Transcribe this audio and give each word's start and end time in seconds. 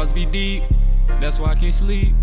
thoughts 0.00 0.12
be 0.14 0.24
deep, 0.24 0.62
that's 1.20 1.38
why 1.38 1.50
I 1.50 1.54
can't 1.54 1.74
sleep. 1.74 2.14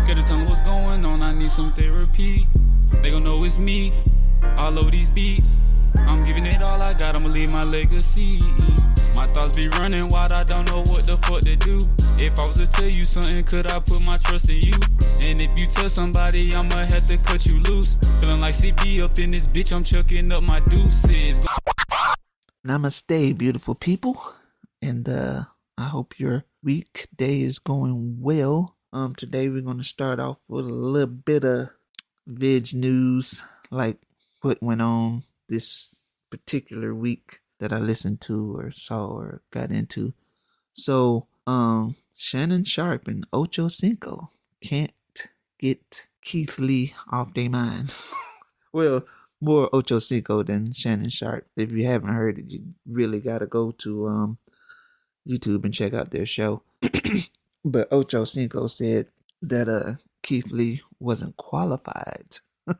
Scared 0.00 0.18
to 0.18 0.22
tell 0.22 0.36
them 0.36 0.46
what's 0.46 0.60
going 0.60 1.02
on, 1.02 1.22
I 1.22 1.32
need 1.32 1.50
some 1.50 1.72
therapy. 1.72 2.46
They 3.00 3.10
gon' 3.10 3.24
know 3.24 3.42
it's 3.44 3.56
me, 3.56 3.90
all 4.58 4.78
over 4.78 4.90
these 4.90 5.08
beats. 5.08 5.62
I'm 5.94 6.24
giving 6.24 6.44
it 6.44 6.60
all 6.60 6.82
I 6.82 6.92
got, 6.92 7.16
I'ma 7.16 7.30
leave 7.30 7.48
my 7.48 7.64
legacy. 7.64 8.38
My 9.16 9.24
thoughts 9.32 9.56
be 9.56 9.68
running 9.68 10.08
wild, 10.08 10.32
I 10.32 10.44
don't 10.44 10.68
know 10.68 10.80
what 10.80 11.06
the 11.06 11.16
fuck 11.16 11.40
to 11.40 11.56
do. 11.56 11.78
If 12.22 12.38
I 12.38 12.42
was 12.42 12.58
to 12.58 12.70
tell 12.70 12.90
you 12.90 13.06
something, 13.06 13.42
could 13.44 13.66
I 13.66 13.78
put 13.78 14.04
my 14.04 14.18
trust 14.18 14.50
in 14.50 14.56
you? 14.56 14.74
And 15.22 15.40
if 15.40 15.58
you 15.58 15.66
tell 15.66 15.88
somebody, 15.88 16.54
I'ma 16.54 16.84
have 16.84 17.06
to 17.06 17.16
cut 17.24 17.46
you 17.46 17.60
loose. 17.60 17.96
Feeling 18.20 18.40
like 18.40 18.52
CP 18.52 19.00
up 19.00 19.18
in 19.18 19.30
this 19.30 19.46
bitch, 19.46 19.72
I'm 19.74 19.84
chucking 19.84 20.30
up 20.32 20.42
my 20.42 20.60
deuces. 20.60 21.46
Namaste, 22.66 23.38
beautiful 23.38 23.74
people. 23.74 24.22
And 24.82 25.08
uh 25.08 25.44
I 25.78 25.84
hope 25.84 26.20
your 26.62 26.74
weekday 26.74 27.40
is 27.40 27.58
going 27.58 28.18
well. 28.20 28.76
Um 28.92 29.14
today 29.14 29.48
we're 29.48 29.62
gonna 29.62 29.84
start 29.84 30.20
off 30.20 30.38
with 30.48 30.66
a 30.66 30.68
little 30.68 31.06
bit 31.06 31.44
of 31.44 31.70
veg 32.26 32.74
news, 32.74 33.42
like 33.70 33.98
what 34.42 34.62
went 34.62 34.82
on 34.82 35.24
this 35.48 35.94
particular 36.30 36.94
week 36.94 37.40
that 37.58 37.72
I 37.72 37.78
listened 37.78 38.20
to 38.22 38.56
or 38.56 38.72
saw 38.72 39.06
or 39.06 39.42
got 39.50 39.70
into. 39.70 40.14
So 40.74 41.26
um 41.46 41.96
Shannon 42.16 42.64
Sharpe 42.64 43.08
and 43.08 43.26
Ocho 43.32 43.68
Cinco 43.68 44.30
can't 44.60 44.92
get 45.58 46.06
Keith 46.22 46.58
Lee 46.58 46.94
off 47.10 47.34
their 47.34 47.50
minds. 47.50 48.14
well, 48.72 49.04
more 49.40 49.68
Ocho 49.72 49.98
Cinco 49.98 50.42
than 50.42 50.72
Shannon 50.72 51.10
Sharpe. 51.10 51.46
If 51.56 51.72
you 51.72 51.86
haven't 51.86 52.14
heard 52.14 52.38
it, 52.38 52.50
you 52.50 52.74
really 52.86 53.20
gotta 53.20 53.46
go 53.46 53.72
to 53.78 54.08
um 54.08 54.38
YouTube 55.28 55.64
and 55.64 55.74
check 55.74 55.94
out 55.94 56.10
their 56.10 56.26
show. 56.26 56.62
but 57.64 57.88
Ocho 57.92 58.24
Cinco 58.24 58.66
said 58.66 59.08
that 59.42 59.68
uh 59.68 59.94
Keith 60.22 60.50
Lee 60.50 60.82
wasn't 61.00 61.36
qualified 61.36 62.36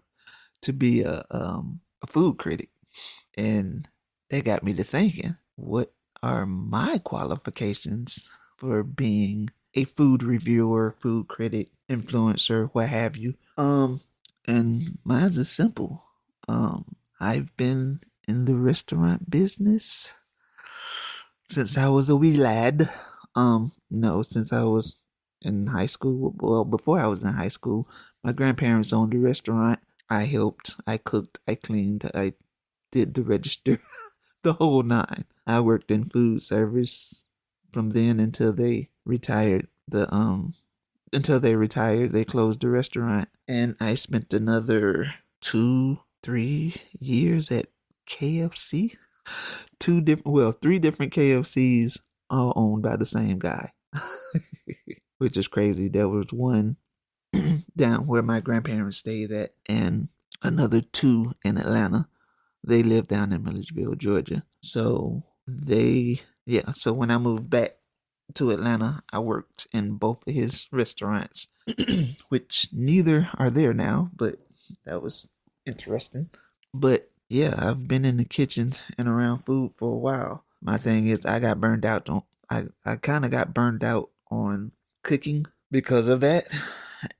to 0.62 0.72
be 0.72 1.02
a 1.02 1.24
um 1.30 1.80
a 2.02 2.06
food 2.06 2.38
critic. 2.38 2.70
And 3.36 3.88
that 4.30 4.44
got 4.44 4.62
me 4.62 4.74
to 4.74 4.84
thinking, 4.84 5.36
what 5.56 5.92
are 6.22 6.46
my 6.46 6.98
qualifications 6.98 8.28
for 8.58 8.82
being 8.82 9.50
a 9.74 9.84
food 9.84 10.22
reviewer, 10.22 10.94
food 11.00 11.28
critic, 11.28 11.70
influencer, 11.88 12.68
what 12.72 12.88
have 12.88 13.16
you? 13.16 13.34
Um 13.56 14.00
and 14.46 14.98
mine's 15.04 15.38
is 15.38 15.50
simple. 15.50 16.04
Um 16.48 16.96
I've 17.20 17.56
been 17.56 18.00
in 18.26 18.44
the 18.46 18.56
restaurant 18.56 19.30
business 19.30 20.14
since 21.52 21.76
I 21.76 21.88
was 21.88 22.08
a 22.08 22.16
wee 22.16 22.36
lad. 22.36 22.90
Um, 23.34 23.72
no, 23.90 24.22
since 24.22 24.52
I 24.52 24.62
was 24.64 24.96
in 25.42 25.66
high 25.66 25.86
school. 25.86 26.34
Well, 26.38 26.64
before 26.64 26.98
I 26.98 27.06
was 27.06 27.22
in 27.22 27.32
high 27.32 27.48
school, 27.48 27.88
my 28.24 28.32
grandparents 28.32 28.92
owned 28.92 29.14
a 29.14 29.18
restaurant. 29.18 29.80
I 30.08 30.24
helped, 30.24 30.76
I 30.86 30.96
cooked, 30.96 31.38
I 31.46 31.54
cleaned, 31.54 32.10
I 32.14 32.34
did 32.90 33.14
the 33.14 33.22
register, 33.22 33.78
the 34.42 34.54
whole 34.54 34.82
nine. 34.82 35.24
I 35.46 35.60
worked 35.60 35.90
in 35.90 36.08
food 36.08 36.42
service 36.42 37.28
from 37.70 37.90
then 37.90 38.20
until 38.20 38.52
they 38.52 38.90
retired. 39.04 39.68
The 39.88 40.12
um, 40.14 40.54
until 41.12 41.40
they 41.40 41.56
retired, 41.56 42.10
they 42.12 42.24
closed 42.24 42.60
the 42.60 42.68
restaurant, 42.68 43.28
and 43.46 43.76
I 43.80 43.94
spent 43.94 44.32
another 44.32 45.14
two, 45.40 45.98
three 46.22 46.74
years 46.98 47.50
at 47.50 47.66
KFC. 48.08 48.96
Two 49.78 50.00
different, 50.00 50.32
well, 50.32 50.52
three 50.52 50.78
different 50.78 51.12
KFCs, 51.12 51.98
all 52.30 52.52
owned 52.56 52.82
by 52.82 52.96
the 52.96 53.06
same 53.06 53.38
guy, 53.38 53.72
which 55.18 55.36
is 55.36 55.48
crazy. 55.48 55.88
There 55.88 56.08
was 56.08 56.32
one 56.32 56.76
down 57.76 58.06
where 58.06 58.22
my 58.22 58.40
grandparents 58.40 58.98
stayed 58.98 59.32
at, 59.32 59.50
and 59.68 60.08
another 60.42 60.80
two 60.80 61.32
in 61.44 61.58
Atlanta. 61.58 62.08
They 62.64 62.82
lived 62.82 63.08
down 63.08 63.32
in 63.32 63.42
Milledgeville, 63.42 63.94
Georgia. 63.94 64.44
So 64.62 65.24
they, 65.46 66.20
yeah. 66.46 66.72
So 66.72 66.92
when 66.92 67.10
I 67.10 67.18
moved 67.18 67.50
back 67.50 67.76
to 68.34 68.50
Atlanta, 68.50 69.02
I 69.12 69.18
worked 69.18 69.66
in 69.72 69.96
both 69.96 70.26
of 70.26 70.34
his 70.34 70.66
restaurants, 70.72 71.48
which 72.28 72.68
neither 72.72 73.30
are 73.36 73.50
there 73.50 73.74
now, 73.74 74.10
but 74.14 74.36
that 74.84 75.02
was 75.02 75.28
interesting. 75.66 76.30
But 76.72 77.10
yeah, 77.32 77.54
I've 77.56 77.88
been 77.88 78.04
in 78.04 78.18
the 78.18 78.26
kitchen 78.26 78.74
and 78.98 79.08
around 79.08 79.46
food 79.46 79.72
for 79.74 79.94
a 79.94 79.98
while. 79.98 80.44
My 80.60 80.76
thing 80.76 81.08
is, 81.08 81.24
I 81.24 81.38
got 81.38 81.60
burned 81.60 81.86
out 81.86 82.10
on. 82.10 82.22
I 82.50 82.64
I 82.84 82.96
kind 82.96 83.24
of 83.24 83.30
got 83.30 83.54
burned 83.54 83.82
out 83.82 84.10
on 84.30 84.72
cooking 85.02 85.46
because 85.70 86.08
of 86.08 86.20
that, 86.20 86.44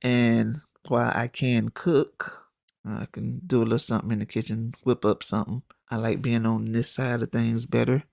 and 0.03 0.61
while 0.87 1.11
I 1.15 1.27
can 1.27 1.69
cook, 1.69 2.47
I 2.85 3.07
can 3.11 3.41
do 3.47 3.61
a 3.61 3.63
little 3.63 3.79
something 3.79 4.11
in 4.11 4.19
the 4.19 4.27
kitchen, 4.27 4.75
whip 4.83 5.03
up 5.03 5.23
something. 5.23 5.63
I 5.89 5.95
like 5.95 6.21
being 6.21 6.45
on 6.45 6.71
this 6.73 6.91
side 6.91 7.23
of 7.23 7.31
things 7.31 7.65
better 7.65 8.03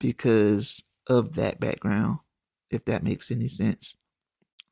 because 0.00 0.82
of 1.06 1.34
that 1.36 1.60
background, 1.60 2.18
if 2.70 2.84
that 2.86 3.04
makes 3.04 3.30
any 3.30 3.46
sense. 3.46 3.94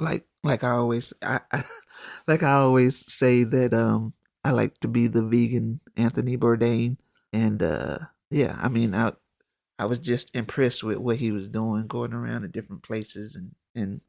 Like 0.01 0.27
like 0.43 0.65
I 0.65 0.71
always 0.71 1.13
I, 1.23 1.39
I 1.53 1.63
like 2.27 2.43
I 2.43 2.55
always 2.55 3.13
say 3.13 3.45
that 3.45 3.73
um 3.73 4.13
I 4.45 4.51
like 4.51 4.79
to 4.81 4.89
be 4.89 5.07
the 5.07 5.23
vegan 5.23 5.81
Anthony 5.97 6.37
Bourdain 6.37 6.99
and 7.33 7.63
uh 7.63 7.99
yeah, 8.31 8.59
I 8.61 8.69
mean 8.69 8.95
I 8.95 9.13
I 9.79 9.87
was 9.87 9.99
just 9.99 10.35
impressed 10.37 10.85
with 10.85 10.99
what 10.99 11.17
he 11.17 11.33
was 11.33 11.49
doing, 11.49 11.87
going 11.87 12.13
around 12.13 12.43
to 12.43 12.49
different 12.49 12.83
places 12.83 13.35
and 13.37 13.55
and 13.75 14.01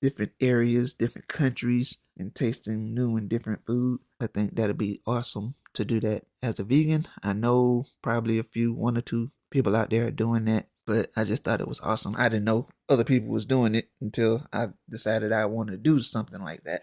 different 0.00 0.32
areas, 0.40 0.94
different 0.94 1.28
countries, 1.28 1.98
and 2.18 2.34
tasting 2.34 2.92
new 2.94 3.16
and 3.16 3.28
different 3.28 3.64
food. 3.66 4.00
I 4.20 4.26
think 4.26 4.56
that'd 4.56 4.76
be 4.78 5.00
awesome 5.06 5.54
to 5.74 5.84
do 5.84 6.00
that 6.00 6.24
as 6.42 6.58
a 6.58 6.64
vegan. 6.64 7.06
I 7.22 7.32
know 7.34 7.86
probably 8.02 8.38
a 8.38 8.42
few, 8.44 8.72
one 8.74 8.98
or 8.98 9.00
two 9.00 9.30
people 9.50 9.76
out 9.76 9.90
there 9.90 10.08
are 10.08 10.10
doing 10.10 10.44
that, 10.46 10.66
but 10.86 11.10
I 11.16 11.24
just 11.24 11.44
thought 11.44 11.60
it 11.60 11.68
was 11.68 11.80
awesome. 11.80 12.16
I 12.18 12.28
didn't 12.28 12.44
know 12.44 12.68
other 12.88 13.04
people 13.04 13.30
was 13.30 13.44
doing 13.44 13.74
it 13.74 13.90
until 14.00 14.46
I 14.52 14.68
decided 14.90 15.32
I 15.32 15.46
wanted 15.46 15.72
to 15.72 15.78
do 15.78 16.00
something 16.00 16.40
like 16.42 16.64
that. 16.64 16.82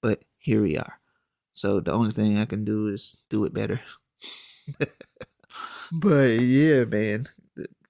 But 0.00 0.22
here 0.38 0.62
we 0.62 0.78
are. 0.78 0.98
So 1.56 1.80
the 1.80 1.92
only 1.92 2.10
thing 2.10 2.36
I 2.36 2.44
can 2.44 2.66
do 2.66 2.88
is 2.88 3.16
do 3.30 3.46
it 3.46 3.54
better. 3.54 3.80
but 5.90 6.28
yeah, 6.42 6.84
man, 6.84 7.24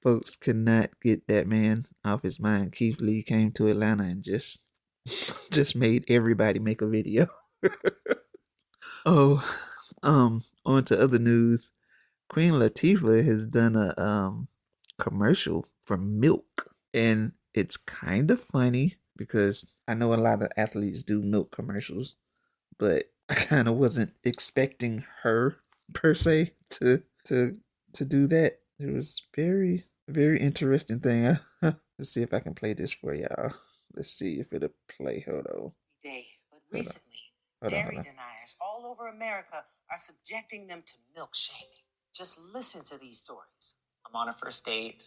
folks 0.01 0.37
could 0.37 0.55
not 0.55 0.91
get 1.03 1.27
that 1.27 1.49
man 1.49 1.85
off 2.05 2.23
his 2.23 2.39
mind. 2.39 2.71
Keith 2.71 3.01
Lee 3.01 3.25
came 3.25 3.51
to 3.53 3.67
Atlanta 3.67 4.05
and 4.05 4.23
just 4.23 4.61
just 5.51 5.75
made 5.75 6.05
everybody 6.09 6.61
make 6.61 6.81
a 6.81 6.87
video. 6.87 7.27
oh, 9.05 9.45
um, 10.05 10.45
on 10.65 10.85
to 10.85 11.03
other 11.03 11.19
news. 11.19 11.73
Queen 12.29 12.53
Latifah 12.53 13.25
has 13.25 13.49
done 13.49 13.75
a 13.75 14.01
um 14.01 14.47
commercial 14.97 15.67
for 15.85 15.97
milk 15.97 16.73
and 16.95 17.33
it's 17.53 17.77
kind 17.77 18.31
of 18.31 18.45
funny 18.45 18.95
because 19.17 19.67
I 19.89 19.95
know 19.95 20.15
a 20.15 20.23
lot 20.23 20.41
of 20.41 20.53
athletes 20.57 21.03
do 21.03 21.21
milk 21.21 21.51
commercials, 21.51 22.15
but 22.79 23.07
I 23.29 23.35
kind 23.35 23.69
of 23.69 23.75
wasn't 23.77 24.13
expecting 24.25 25.05
her 25.23 25.57
per 25.93 26.15
se 26.15 26.53
to 26.71 27.03
to 27.25 27.57
to 27.95 28.05
do 28.05 28.27
that. 28.29 28.59
It 28.79 28.93
was 28.93 29.21
very 29.35 29.85
very 30.09 30.41
interesting 30.41 31.01
thing. 31.01 31.37
Let's 31.63 32.11
see 32.13 32.23
if 32.23 32.33
I 32.35 32.41
can 32.41 32.55
play 32.55 32.75
this 32.75 32.93
for 32.93 33.15
y'all. 33.15 33.53
Let's 33.95 34.11
see 34.11 34.39
if 34.41 34.53
it'll 34.53 34.69
play. 34.89 35.25
Hold 35.27 35.47
on. 35.47 35.73
Day, 36.05 36.27
but 36.51 36.61
Hold 36.61 36.63
on. 36.75 36.79
recently, 36.79 37.19
Hold 37.63 37.71
dairy 37.71 37.97
on. 37.97 38.03
deniers 38.03 38.57
all 38.61 38.87
over 38.87 39.09
America 39.09 39.65
are 39.91 39.99
subjecting 39.99 40.67
them 40.67 40.83
to 40.87 40.95
milk 41.17 41.35
shaming. 41.35 41.71
Just 42.15 42.39
listen 42.55 42.85
to 42.85 42.99
these 42.99 43.19
stories. 43.19 43.77
I'm 44.07 44.15
on 44.15 44.29
a 44.29 44.35
first 44.35 44.65
date. 44.65 45.05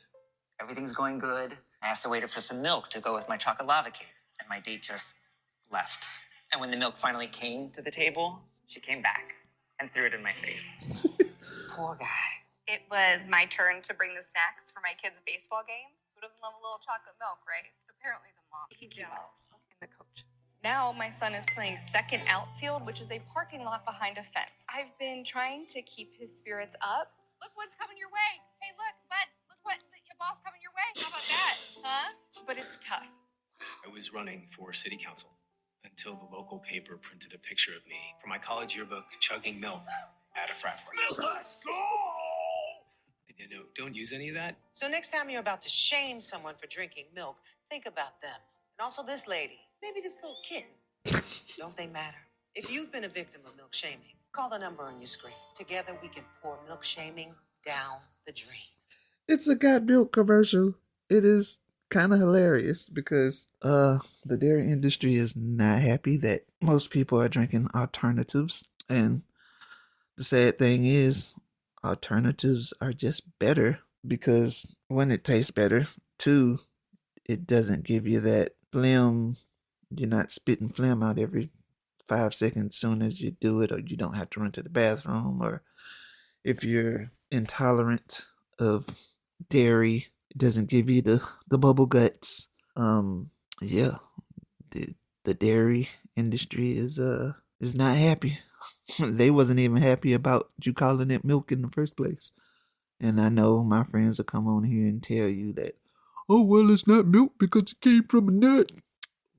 Everything's 0.61 0.93
going 0.93 1.19
good. 1.19 1.53
I 1.81 1.87
asked 1.87 2.03
the 2.03 2.09
waiter 2.09 2.27
for 2.27 2.41
some 2.41 2.61
milk 2.61 2.89
to 2.89 2.99
go 2.99 3.13
with 3.13 3.29
my 3.29 3.37
chocolate 3.37 3.67
lava 3.67 3.91
cake, 3.91 4.07
and 4.39 4.49
my 4.49 4.59
date 4.59 4.83
just 4.83 5.13
left. 5.71 6.05
And 6.51 6.59
when 6.59 6.71
the 6.71 6.77
milk 6.77 6.97
finally 6.97 7.27
came 7.27 7.69
to 7.71 7.81
the 7.81 7.91
table, 7.91 8.41
she 8.65 8.79
came 8.79 9.01
back 9.01 9.35
and 9.79 9.91
threw 9.93 10.05
it 10.05 10.13
in 10.13 10.23
my 10.23 10.33
face. 10.33 11.05
Poor 11.77 11.95
guy. 11.99 12.29
It 12.65 12.81
was 12.89 13.25
my 13.29 13.45
turn 13.45 13.81
to 13.85 13.93
bring 13.93 14.13
the 14.13 14.25
snacks 14.25 14.73
for 14.73 14.81
my 14.81 14.93
kids' 14.97 15.21
baseball 15.25 15.61
game. 15.65 15.93
Who 16.13 16.21
doesn't 16.21 16.41
love 16.41 16.57
a 16.57 16.61
little 16.61 16.81
chocolate 16.81 17.17
milk, 17.21 17.41
right? 17.45 17.65
Apparently, 17.89 18.29
the 18.33 18.45
mom 18.49 18.65
can 18.73 18.89
in 18.89 19.77
the 19.81 19.89
coach. 19.93 20.25
Now, 20.61 20.91
my 20.91 21.09
son 21.09 21.33
is 21.33 21.45
playing 21.53 21.77
second 21.77 22.25
outfield, 22.27 22.85
which 22.85 22.99
is 22.99 23.11
a 23.11 23.21
parking 23.31 23.63
lot 23.63 23.85
behind 23.85 24.17
a 24.17 24.25
fence. 24.25 24.67
I've 24.69 24.91
been 24.99 25.23
trying 25.23 25.65
to 25.71 25.81
keep 25.81 26.17
his 26.17 26.35
spirits 26.35 26.75
up. 26.81 27.13
Look 27.41 27.53
what's 27.55 27.73
coming 27.77 27.95
your 27.95 28.09
way. 28.09 28.31
Hey, 28.59 28.73
look, 28.75 28.95
bud, 29.07 29.27
look 29.47 29.61
what 29.63 29.79
your 30.05 30.17
ball's 30.19 30.41
coming 30.43 30.59
your 30.59 30.75
way. 30.75 30.89
How 30.99 31.09
about 31.09 31.25
that? 31.25 31.55
Huh? 31.81 32.07
But 32.45 32.57
it's 32.57 32.77
tough. 32.83 33.07
I 33.85 33.89
was 33.89 34.13
running 34.13 34.43
for 34.49 34.73
city 34.73 34.97
council 34.97 35.38
until 35.99 36.17
the 36.17 36.35
local 36.35 36.59
paper 36.59 36.97
printed 37.01 37.33
a 37.33 37.37
picture 37.37 37.71
of 37.71 37.85
me 37.87 37.97
for 38.21 38.27
my 38.27 38.37
college 38.37 38.75
yearbook 38.75 39.03
chugging 39.19 39.59
milk 39.59 39.81
at 40.41 40.49
a 40.49 40.53
frat 40.53 40.79
party. 40.85 40.99
Let's 41.21 41.61
go! 41.63 41.71
You 43.37 43.49
know, 43.49 43.63
don't 43.75 43.95
use 43.95 44.13
any 44.13 44.29
of 44.29 44.35
that. 44.35 44.55
So 44.73 44.87
next 44.87 45.09
time 45.09 45.29
you're 45.29 45.39
about 45.39 45.61
to 45.63 45.69
shame 45.69 46.21
someone 46.21 46.55
for 46.55 46.67
drinking 46.67 47.05
milk, 47.15 47.37
think 47.69 47.85
about 47.85 48.21
them 48.21 48.35
And 48.77 48.83
also 48.83 49.03
this 49.03 49.27
lady, 49.27 49.59
maybe 49.81 49.99
this 50.01 50.19
little 50.21 50.37
kitten. 50.43 50.69
Don't 51.57 51.75
they 51.75 51.87
matter? 51.87 52.17
If 52.55 52.71
you've 52.71 52.91
been 52.91 53.05
a 53.05 53.09
victim 53.09 53.41
of 53.45 53.55
milk 53.55 53.73
shaming, 53.73 54.15
call 54.33 54.49
the 54.49 54.57
number 54.57 54.83
on 54.83 54.99
your 54.99 55.07
screen. 55.07 55.33
Together 55.55 55.97
we 56.01 56.09
can 56.09 56.23
pour 56.41 56.57
milk 56.67 56.83
shaming 56.83 57.33
down 57.65 57.97
the 58.25 58.33
drain. 58.33 58.71
It's 59.27 59.47
a 59.47 59.55
got 59.55 59.83
milk 59.83 60.11
commercial. 60.11 60.75
It 61.09 61.23
is 61.23 61.59
kind 61.89 62.13
of 62.13 62.19
hilarious 62.19 62.89
because 62.89 63.47
uh 63.61 63.97
the 64.25 64.37
dairy 64.37 64.69
industry 64.69 65.15
is 65.15 65.35
not 65.35 65.79
happy 65.79 66.17
that 66.17 66.41
most 66.61 66.91
people 66.91 67.21
are 67.21 67.29
drinking 67.29 67.67
alternatives. 67.75 68.67
And 68.89 69.23
the 70.17 70.23
sad 70.23 70.57
thing 70.57 70.85
is 70.85 71.35
alternatives 71.83 72.73
are 72.81 72.93
just 72.93 73.23
better 73.39 73.79
because 74.05 74.67
when 74.87 75.11
it 75.11 75.23
tastes 75.23 75.51
better 75.51 75.87
two 76.17 76.59
it 77.25 77.45
doesn't 77.45 77.83
give 77.83 78.07
you 78.07 78.19
that 78.21 78.51
phlegm. 78.71 79.37
You're 79.95 80.09
not 80.09 80.31
spitting 80.31 80.69
phlegm 80.69 81.03
out 81.03 81.19
every 81.19 81.51
five 82.07 82.33
seconds 82.33 82.75
soon 82.75 83.01
as 83.01 83.21
you 83.21 83.31
do 83.31 83.61
it 83.61 83.71
or 83.71 83.79
you 83.79 83.95
don't 83.95 84.15
have 84.15 84.29
to 84.31 84.39
run 84.39 84.51
to 84.51 84.63
the 84.63 84.69
bathroom 84.69 85.39
or 85.41 85.61
if 86.43 86.63
you're 86.63 87.11
intolerant 87.31 88.25
of 88.57 88.87
dairy 89.47 90.07
it 90.29 90.37
doesn't 90.37 90.69
give 90.69 90.89
you 90.89 91.01
the 91.01 91.21
the 91.47 91.57
bubble 91.57 91.85
guts. 91.85 92.47
Um 92.75 93.31
yeah 93.61 93.97
the 94.71 94.93
the 95.25 95.33
dairy 95.33 95.89
industry 96.15 96.77
is 96.77 96.99
uh 96.99 97.33
is 97.59 97.75
not 97.75 97.97
happy. 97.97 98.39
They 98.99 99.31
wasn't 99.31 99.59
even 99.59 99.77
happy 99.77 100.13
about 100.13 100.49
you 100.63 100.73
calling 100.73 101.11
it 101.11 101.23
milk 101.23 101.51
in 101.51 101.61
the 101.61 101.69
first 101.69 101.95
place. 101.95 102.31
And 102.99 103.21
i 103.21 103.29
know 103.29 103.63
my 103.63 103.83
friends 103.83 104.17
will 104.17 104.25
come 104.25 104.47
on 104.47 104.63
here 104.63 104.87
and 104.87 105.01
tell 105.01 105.27
you 105.27 105.53
that 105.53 105.77
oh 106.27 106.43
well 106.43 106.69
it's 106.71 106.87
not 106.87 107.07
milk 107.07 107.33
because 107.39 107.71
it 107.71 107.81
came 107.81 108.03
from 108.03 108.27
a 108.27 108.31
nut. 108.31 108.71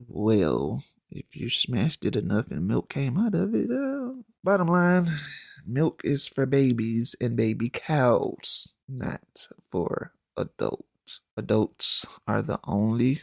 Well 0.07 0.83
if 1.11 1.25
you 1.33 1.49
smashed 1.49 2.05
it 2.05 2.15
enough 2.15 2.49
and 2.51 2.67
milk 2.67 2.89
came 2.89 3.17
out 3.17 3.35
of 3.35 3.53
it 3.53 3.69
uh, 3.69 4.13
bottom 4.43 4.67
line 4.67 5.05
milk 5.65 6.01
is 6.03 6.27
for 6.27 6.45
babies 6.45 7.15
and 7.21 7.35
baby 7.35 7.69
cows 7.69 8.73
not 8.87 9.47
for 9.69 10.13
adults. 10.41 11.21
Adults 11.37 12.05
are 12.27 12.41
the 12.41 12.59
only 12.65 13.21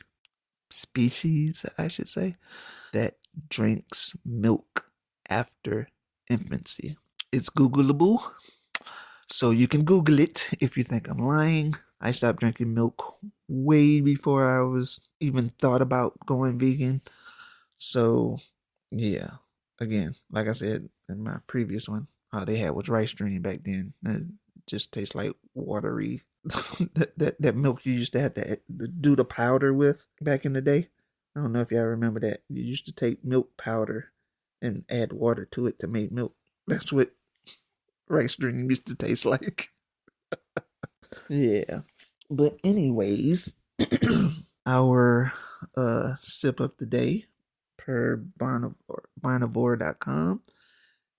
species, 0.71 1.65
I 1.77 1.89
should 1.89 2.09
say, 2.09 2.37
that 2.93 3.15
drinks 3.49 4.17
milk 4.25 4.91
after 5.29 5.89
infancy. 6.29 6.97
It's 7.33 7.51
Googleable, 7.51 8.23
so 9.31 9.51
you 9.51 9.69
can 9.69 9.85
Google 9.85 10.19
it 10.19 10.49
if 10.61 10.77
you 10.77 10.85
think 10.85 11.09
I'm 11.09 11.19
lying. 11.19 11.75
I 12.01 12.13
stopped 12.13 12.41
drinking 12.41 12.75
milk 12.75 13.19
way 13.49 14.01
before 14.01 14.49
I 14.49 14.63
was 14.63 15.01
even 15.21 15.51
thought 15.61 15.83
about 15.83 16.19
going 16.27 16.59
vegan. 16.59 17.03
So, 17.79 18.39
yeah, 18.91 19.31
again, 19.81 20.15
like 20.31 20.49
I 20.49 20.53
said 20.53 20.89
in 21.09 21.23
my 21.23 21.39
previous 21.47 21.89
one, 21.89 22.07
all 22.33 22.45
they 22.45 22.57
had 22.57 22.75
was 22.75 22.89
rice 22.89 23.13
drink 23.13 23.43
back 23.43 23.61
then. 23.65 23.95
It 24.05 24.25
just 24.67 24.93
tastes 24.93 25.15
like 25.15 25.33
watery 25.55 26.23
that, 26.95 27.13
that 27.17 27.43
that 27.43 27.57
milk 27.57 27.85
you 27.85 27.93
used 27.93 28.13
to 28.13 28.21
have 28.21 28.35
to 28.35 28.59
do 29.01 29.15
the 29.15 29.25
powder 29.25 29.73
with 29.75 30.07
back 30.21 30.45
in 30.45 30.55
the 30.55 30.63
day. 30.63 30.89
I 31.37 31.41
don't 31.41 31.53
know 31.53 31.61
if 31.61 31.71
y'all 31.71 31.83
remember 31.83 32.21
that. 32.21 32.41
You 32.49 32.63
used 32.63 32.87
to 32.87 32.93
take 32.93 33.25
milk 33.25 33.57
powder 33.57 34.13
and 34.63 34.85
add 34.89 35.13
water 35.13 35.45
to 35.53 35.67
it 35.67 35.79
to 35.81 35.87
make 35.87 36.11
milk. 36.11 36.35
That's 36.67 36.93
what 36.93 37.11
rice 38.09 38.37
drink 38.37 38.69
used 38.69 38.87
to 38.87 38.95
taste 38.95 39.27
like. 39.27 39.71
yeah. 41.29 41.81
But 42.31 42.57
anyways, 42.65 43.53
our 44.67 45.33
uh 45.77 46.15
sip 46.19 46.61
of 46.61 46.77
the 46.79 46.87
day 46.87 47.27
per 47.77 48.23
barnivore 48.39 49.05
barnivore.com 49.21 50.43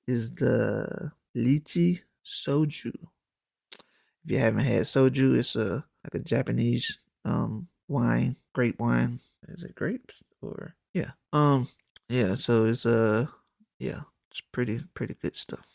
is 0.08 0.36
the 0.36 1.12
lychee 1.36 2.02
soju 2.26 2.94
if 4.30 4.34
you 4.34 4.40
haven't 4.40 4.62
had 4.64 4.84
soju, 4.84 5.40
it's 5.40 5.56
a 5.56 5.84
like 6.04 6.14
a 6.14 6.20
Japanese 6.20 7.00
um 7.26 7.68
wine, 7.88 8.36
grape 8.54 8.80
wine. 8.80 9.20
Is 9.48 9.64
it 9.64 9.74
grapes 9.74 10.22
or 10.40 10.76
yeah? 10.94 11.12
Um 11.34 11.68
yeah, 12.10 12.36
so 12.36 12.66
it's 12.66 12.86
uh 12.86 13.26
yeah, 13.80 14.02
it's 14.30 14.42
pretty 14.52 14.82
pretty 14.94 15.16
good 15.20 15.36
stuff. 15.36 15.66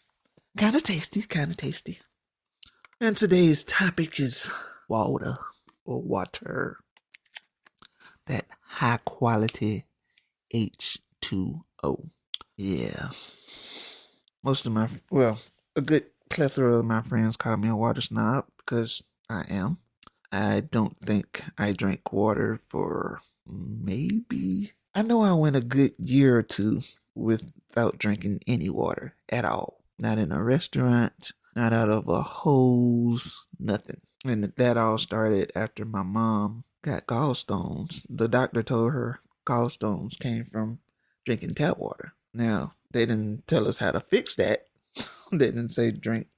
Kind 0.56 0.76
of 0.76 0.84
tasty, 0.84 1.22
kind 1.22 1.50
of 1.50 1.56
tasty. 1.56 1.98
And 3.00 3.16
today's 3.16 3.64
topic 3.64 4.20
is 4.20 4.52
water 4.88 5.36
or 5.84 6.00
water. 6.00 6.78
That 8.26 8.46
high 8.68 9.00
quality 9.04 9.84
H2O. 10.54 12.08
Yeah. 12.56 13.08
Most 14.44 14.64
of 14.64 14.70
my 14.70 14.88
well, 15.10 15.40
a 15.74 15.80
good 15.80 16.04
plethora 16.34 16.78
of 16.78 16.84
my 16.84 17.00
friends 17.00 17.36
call 17.36 17.56
me 17.56 17.68
a 17.68 17.76
water 17.76 18.00
snob 18.00 18.46
because 18.58 19.04
I 19.30 19.44
am. 19.48 19.78
I 20.32 20.62
don't 20.68 20.98
think 21.00 21.42
I 21.56 21.72
drank 21.72 22.12
water 22.12 22.58
for 22.66 23.20
maybe. 23.46 24.72
I 24.96 25.02
know 25.02 25.22
I 25.22 25.32
went 25.34 25.54
a 25.54 25.60
good 25.60 25.94
year 25.96 26.36
or 26.36 26.42
two 26.42 26.82
without 27.14 27.98
drinking 27.98 28.40
any 28.48 28.68
water 28.68 29.14
at 29.28 29.44
all. 29.44 29.84
Not 29.96 30.18
in 30.18 30.32
a 30.32 30.42
restaurant, 30.42 31.30
not 31.54 31.72
out 31.72 31.88
of 31.88 32.08
a 32.08 32.20
hose, 32.20 33.40
nothing. 33.60 34.00
And 34.24 34.52
that 34.56 34.76
all 34.76 34.98
started 34.98 35.52
after 35.54 35.84
my 35.84 36.02
mom 36.02 36.64
got 36.82 37.06
gallstones. 37.06 38.04
The 38.10 38.26
doctor 38.26 38.64
told 38.64 38.92
her 38.92 39.20
gallstones 39.46 40.18
came 40.18 40.46
from 40.46 40.80
drinking 41.24 41.54
tap 41.54 41.78
water. 41.78 42.14
Now, 42.32 42.74
they 42.90 43.06
didn't 43.06 43.46
tell 43.46 43.68
us 43.68 43.78
how 43.78 43.92
to 43.92 44.00
fix 44.00 44.34
that. 44.36 44.64
they 45.32 45.46
didn't 45.46 45.70
say 45.70 45.90
drink 45.90 46.28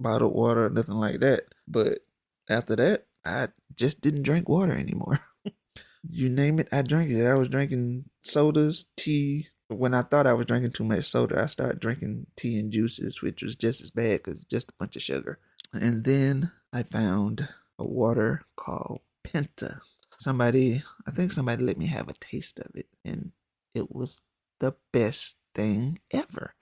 bottled 0.00 0.34
water 0.34 0.66
or 0.66 0.70
nothing 0.70 0.96
like 0.96 1.20
that. 1.20 1.42
But 1.68 2.00
after 2.48 2.76
that, 2.76 3.06
I 3.24 3.48
just 3.74 4.00
didn't 4.00 4.22
drink 4.22 4.48
water 4.48 4.72
anymore. 4.72 5.20
you 6.02 6.28
name 6.28 6.58
it, 6.58 6.68
I 6.72 6.82
drank 6.82 7.10
it. 7.10 7.26
I 7.26 7.34
was 7.34 7.48
drinking 7.48 8.06
sodas, 8.22 8.86
tea. 8.96 9.48
When 9.68 9.94
I 9.94 10.02
thought 10.02 10.26
I 10.26 10.32
was 10.32 10.46
drinking 10.46 10.72
too 10.72 10.84
much 10.84 11.04
soda, 11.04 11.42
I 11.42 11.46
started 11.46 11.80
drinking 11.80 12.26
tea 12.36 12.58
and 12.58 12.72
juices, 12.72 13.22
which 13.22 13.42
was 13.42 13.54
just 13.54 13.80
as 13.82 13.90
bad 13.90 14.22
because 14.22 14.40
just 14.44 14.70
a 14.70 14.74
bunch 14.78 14.96
of 14.96 15.02
sugar. 15.02 15.38
And 15.72 16.02
then 16.02 16.50
I 16.72 16.82
found 16.82 17.48
a 17.78 17.84
water 17.84 18.42
called 18.56 19.00
Penta. 19.24 19.78
Somebody, 20.18 20.82
I 21.06 21.12
think 21.12 21.30
somebody 21.30 21.62
let 21.62 21.78
me 21.78 21.86
have 21.86 22.08
a 22.08 22.14
taste 22.14 22.58
of 22.58 22.66
it, 22.74 22.88
and 23.04 23.30
it 23.74 23.94
was 23.94 24.22
the 24.58 24.74
best 24.92 25.36
thing 25.54 26.00
ever. 26.10 26.54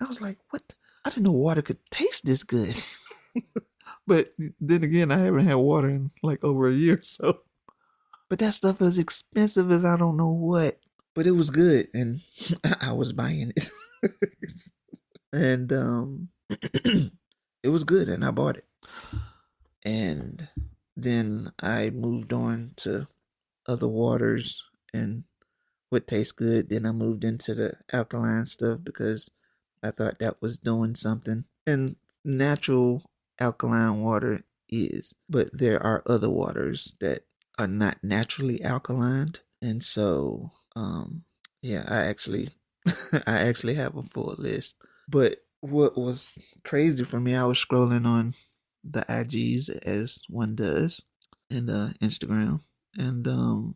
I 0.00 0.04
was 0.04 0.20
like, 0.20 0.38
what? 0.50 0.74
I 1.06 1.08
didn't 1.08 1.22
know 1.22 1.32
water 1.32 1.62
could 1.62 1.78
taste 1.88 2.26
this 2.26 2.42
good. 2.42 2.74
but 4.08 4.34
then 4.60 4.82
again, 4.82 5.12
I 5.12 5.18
haven't 5.18 5.46
had 5.46 5.54
water 5.54 5.88
in 5.88 6.10
like 6.20 6.42
over 6.42 6.68
a 6.68 6.74
year, 6.74 7.00
so. 7.04 7.42
But 8.28 8.40
that 8.40 8.54
stuff 8.54 8.82
is 8.82 8.98
expensive 8.98 9.70
as 9.70 9.84
I 9.84 9.96
don't 9.96 10.16
know 10.16 10.32
what. 10.32 10.80
But 11.14 11.28
it 11.28 11.30
was 11.30 11.50
good, 11.50 11.86
and 11.94 12.18
I 12.80 12.90
was 12.90 13.12
buying 13.12 13.52
it. 13.54 13.70
and 15.32 15.72
um, 15.72 16.28
it 16.50 17.68
was 17.68 17.84
good, 17.84 18.08
and 18.08 18.24
I 18.24 18.32
bought 18.32 18.56
it. 18.56 18.64
And 19.84 20.48
then 20.96 21.50
I 21.62 21.90
moved 21.90 22.32
on 22.32 22.72
to 22.78 23.06
other 23.68 23.86
waters 23.86 24.60
and 24.92 25.22
what 25.88 26.08
tastes 26.08 26.32
good. 26.32 26.68
Then 26.68 26.84
I 26.84 26.90
moved 26.90 27.22
into 27.22 27.54
the 27.54 27.74
alkaline 27.92 28.46
stuff 28.46 28.80
because 28.82 29.30
I 29.86 29.90
thought 29.90 30.18
that 30.18 30.40
was 30.40 30.58
doing 30.58 30.94
something. 30.94 31.44
And 31.66 31.96
natural 32.24 33.10
alkaline 33.38 34.02
water 34.02 34.42
is, 34.68 35.14
but 35.28 35.48
there 35.52 35.82
are 35.82 36.02
other 36.06 36.30
waters 36.30 36.94
that 37.00 37.20
are 37.58 37.66
not 37.66 38.02
naturally 38.02 38.62
alkaline. 38.62 39.32
And 39.62 39.82
so, 39.82 40.50
um, 40.74 41.24
yeah, 41.62 41.84
I 41.88 42.06
actually, 42.06 42.48
I 43.26 43.38
actually 43.40 43.74
have 43.74 43.96
a 43.96 44.02
full 44.02 44.34
list. 44.38 44.76
But 45.08 45.38
what 45.60 45.96
was 45.96 46.38
crazy 46.64 47.04
for 47.04 47.20
me, 47.20 47.34
I 47.34 47.44
was 47.44 47.58
scrolling 47.58 48.06
on 48.06 48.34
the 48.88 49.02
IGs 49.02 49.70
as 49.84 50.22
one 50.28 50.54
does, 50.54 51.02
and 51.50 51.70
uh, 51.70 51.88
Instagram, 52.00 52.60
and 52.96 53.26
um, 53.26 53.74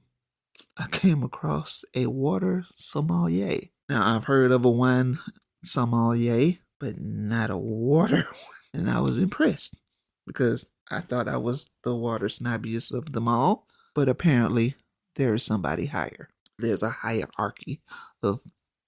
I 0.76 0.86
came 0.88 1.22
across 1.22 1.84
a 1.94 2.06
water 2.06 2.64
sommelier. 2.74 3.60
Now 3.88 4.14
I've 4.14 4.24
heard 4.24 4.52
of 4.52 4.64
a 4.64 4.70
wine 4.70 5.18
sommelier, 5.62 6.58
but 6.78 7.00
not 7.00 7.50
a 7.50 7.56
water 7.56 8.24
And 8.72 8.90
I 8.90 9.00
was 9.00 9.18
impressed 9.18 9.80
because 10.26 10.66
I 10.90 11.00
thought 11.00 11.28
I 11.28 11.36
was 11.36 11.68
the 11.82 11.94
water 11.94 12.26
snobbiest 12.26 12.92
of 12.92 13.12
them 13.12 13.28
all. 13.28 13.66
But 13.94 14.08
apparently, 14.08 14.76
there 15.16 15.34
is 15.34 15.42
somebody 15.42 15.86
higher. 15.86 16.28
There's 16.58 16.82
a 16.82 16.90
hierarchy 16.90 17.80
of 18.22 18.40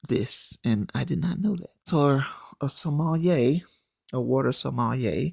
this, 0.09 0.57
and 0.64 0.91
I 0.95 1.05
did 1.05 1.21
not 1.21 1.38
know 1.38 1.57
that. 1.57 1.71
So, 1.87 2.21
a 2.61 2.69
sommelier, 2.69 3.61
a 4.12 4.21
water 4.21 4.52
sommelier, 4.52 5.33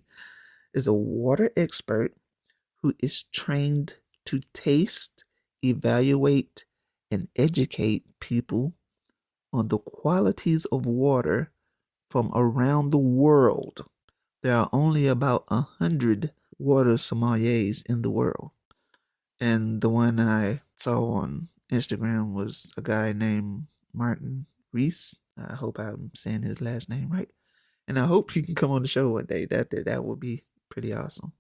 is 0.74 0.88
a 0.88 0.94
water 0.94 1.52
expert 1.56 2.14
who 2.82 2.94
is 3.00 3.24
trained 3.24 3.98
to 4.26 4.42
taste, 4.54 5.26
evaluate, 5.64 6.66
and 7.12 7.28
educate 7.36 8.06
people 8.20 8.74
on 9.52 9.68
the 9.68 9.78
qualities 9.80 10.66
of 10.66 10.86
water 10.86 11.52
from 12.10 12.32
around 12.34 12.92
the 12.92 12.98
world. 12.98 13.86
There 14.42 14.56
are 14.56 14.70
only 14.72 15.08
about 15.08 15.46
a 15.50 15.62
hundred 15.62 16.32
water 16.58 16.94
sommeliers 16.94 17.84
in 17.90 18.02
the 18.02 18.10
world. 18.10 18.52
And 19.40 19.82
the 19.82 19.90
one 19.90 20.20
I 20.20 20.62
saw 20.78 21.04
on 21.14 21.50
Instagram 21.72 22.34
was 22.34 22.72
a 22.78 22.82
guy 22.82 23.14
named 23.14 23.68
Martin 23.94 24.46
Riese. 24.74 25.18
I 25.38 25.56
hope 25.56 25.80
I'm 25.80 26.12
saying 26.16 26.44
his 26.44 26.62
last 26.62 26.90
name 26.90 27.10
right. 27.10 27.30
And 27.88 27.98
I 27.98 28.06
hope 28.06 28.32
he 28.32 28.42
can 28.42 28.56
come 28.56 28.72
on 28.72 28.82
the 28.82 28.88
show 28.88 29.10
one 29.10 29.26
day. 29.26 29.46
That 29.46 29.70
that, 29.72 29.86
that 29.86 30.04
would 30.04 30.20
be 30.20 30.44
pretty 30.70 30.94
awesome. 30.94 31.34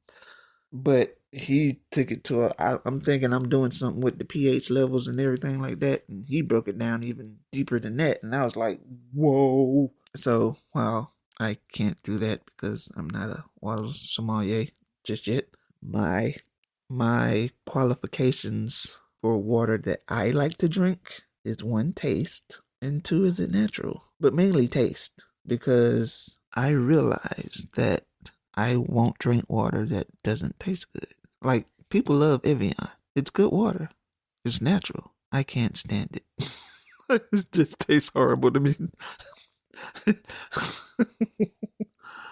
But 0.71 1.18
he 1.31 1.79
took 1.91 2.11
it 2.11 2.23
to 2.25 2.45
a. 2.45 2.53
I, 2.57 2.77
I'm 2.85 3.01
thinking 3.01 3.33
I'm 3.33 3.49
doing 3.49 3.71
something 3.71 4.01
with 4.01 4.17
the 4.17 4.25
pH 4.25 4.69
levels 4.69 5.07
and 5.07 5.19
everything 5.19 5.59
like 5.59 5.79
that, 5.79 6.03
and 6.09 6.25
he 6.25 6.41
broke 6.41 6.67
it 6.67 6.79
down 6.79 7.03
even 7.03 7.37
deeper 7.51 7.79
than 7.79 7.97
that. 7.97 8.23
And 8.23 8.35
I 8.35 8.43
was 8.45 8.55
like, 8.55 8.79
whoa. 9.13 9.91
So 10.15 10.57
while 10.71 11.13
I 11.39 11.57
can't 11.71 12.01
do 12.03 12.17
that 12.19 12.45
because 12.45 12.91
I'm 12.95 13.09
not 13.09 13.29
a 13.29 13.45
water 13.61 13.87
sommelier 13.93 14.67
just 15.03 15.27
yet, 15.27 15.45
my 15.81 16.35
my 16.89 17.51
qualifications 17.65 18.97
for 19.21 19.37
water 19.37 19.77
that 19.77 20.01
I 20.07 20.31
like 20.31 20.57
to 20.57 20.69
drink 20.69 21.23
is 21.43 21.63
one 21.63 21.93
taste 21.93 22.59
and 22.81 23.03
two 23.03 23.25
is 23.25 23.39
it 23.39 23.51
natural, 23.51 24.03
but 24.19 24.33
mainly 24.33 24.67
taste 24.67 25.21
because 25.45 26.37
I 26.53 26.69
realize 26.69 27.67
that 27.75 28.05
I 28.55 28.75
won't 28.77 29.19
drink 29.19 29.45
water 29.47 29.85
that 29.85 30.07
doesn't 30.23 30.59
taste 30.59 30.91
good. 30.91 31.13
Like 31.41 31.67
people 31.89 32.15
love 32.15 32.41
Evian. 32.43 32.75
It's 33.15 33.31
good 33.31 33.51
water. 33.51 33.89
It's 34.45 34.61
natural. 34.61 35.13
I 35.31 35.43
can't 35.43 35.77
stand 35.77 36.17
it. 36.17 36.23
it 37.09 37.51
just 37.51 37.79
tastes 37.79 38.11
horrible 38.13 38.51
to 38.51 38.59
me. 38.59 38.75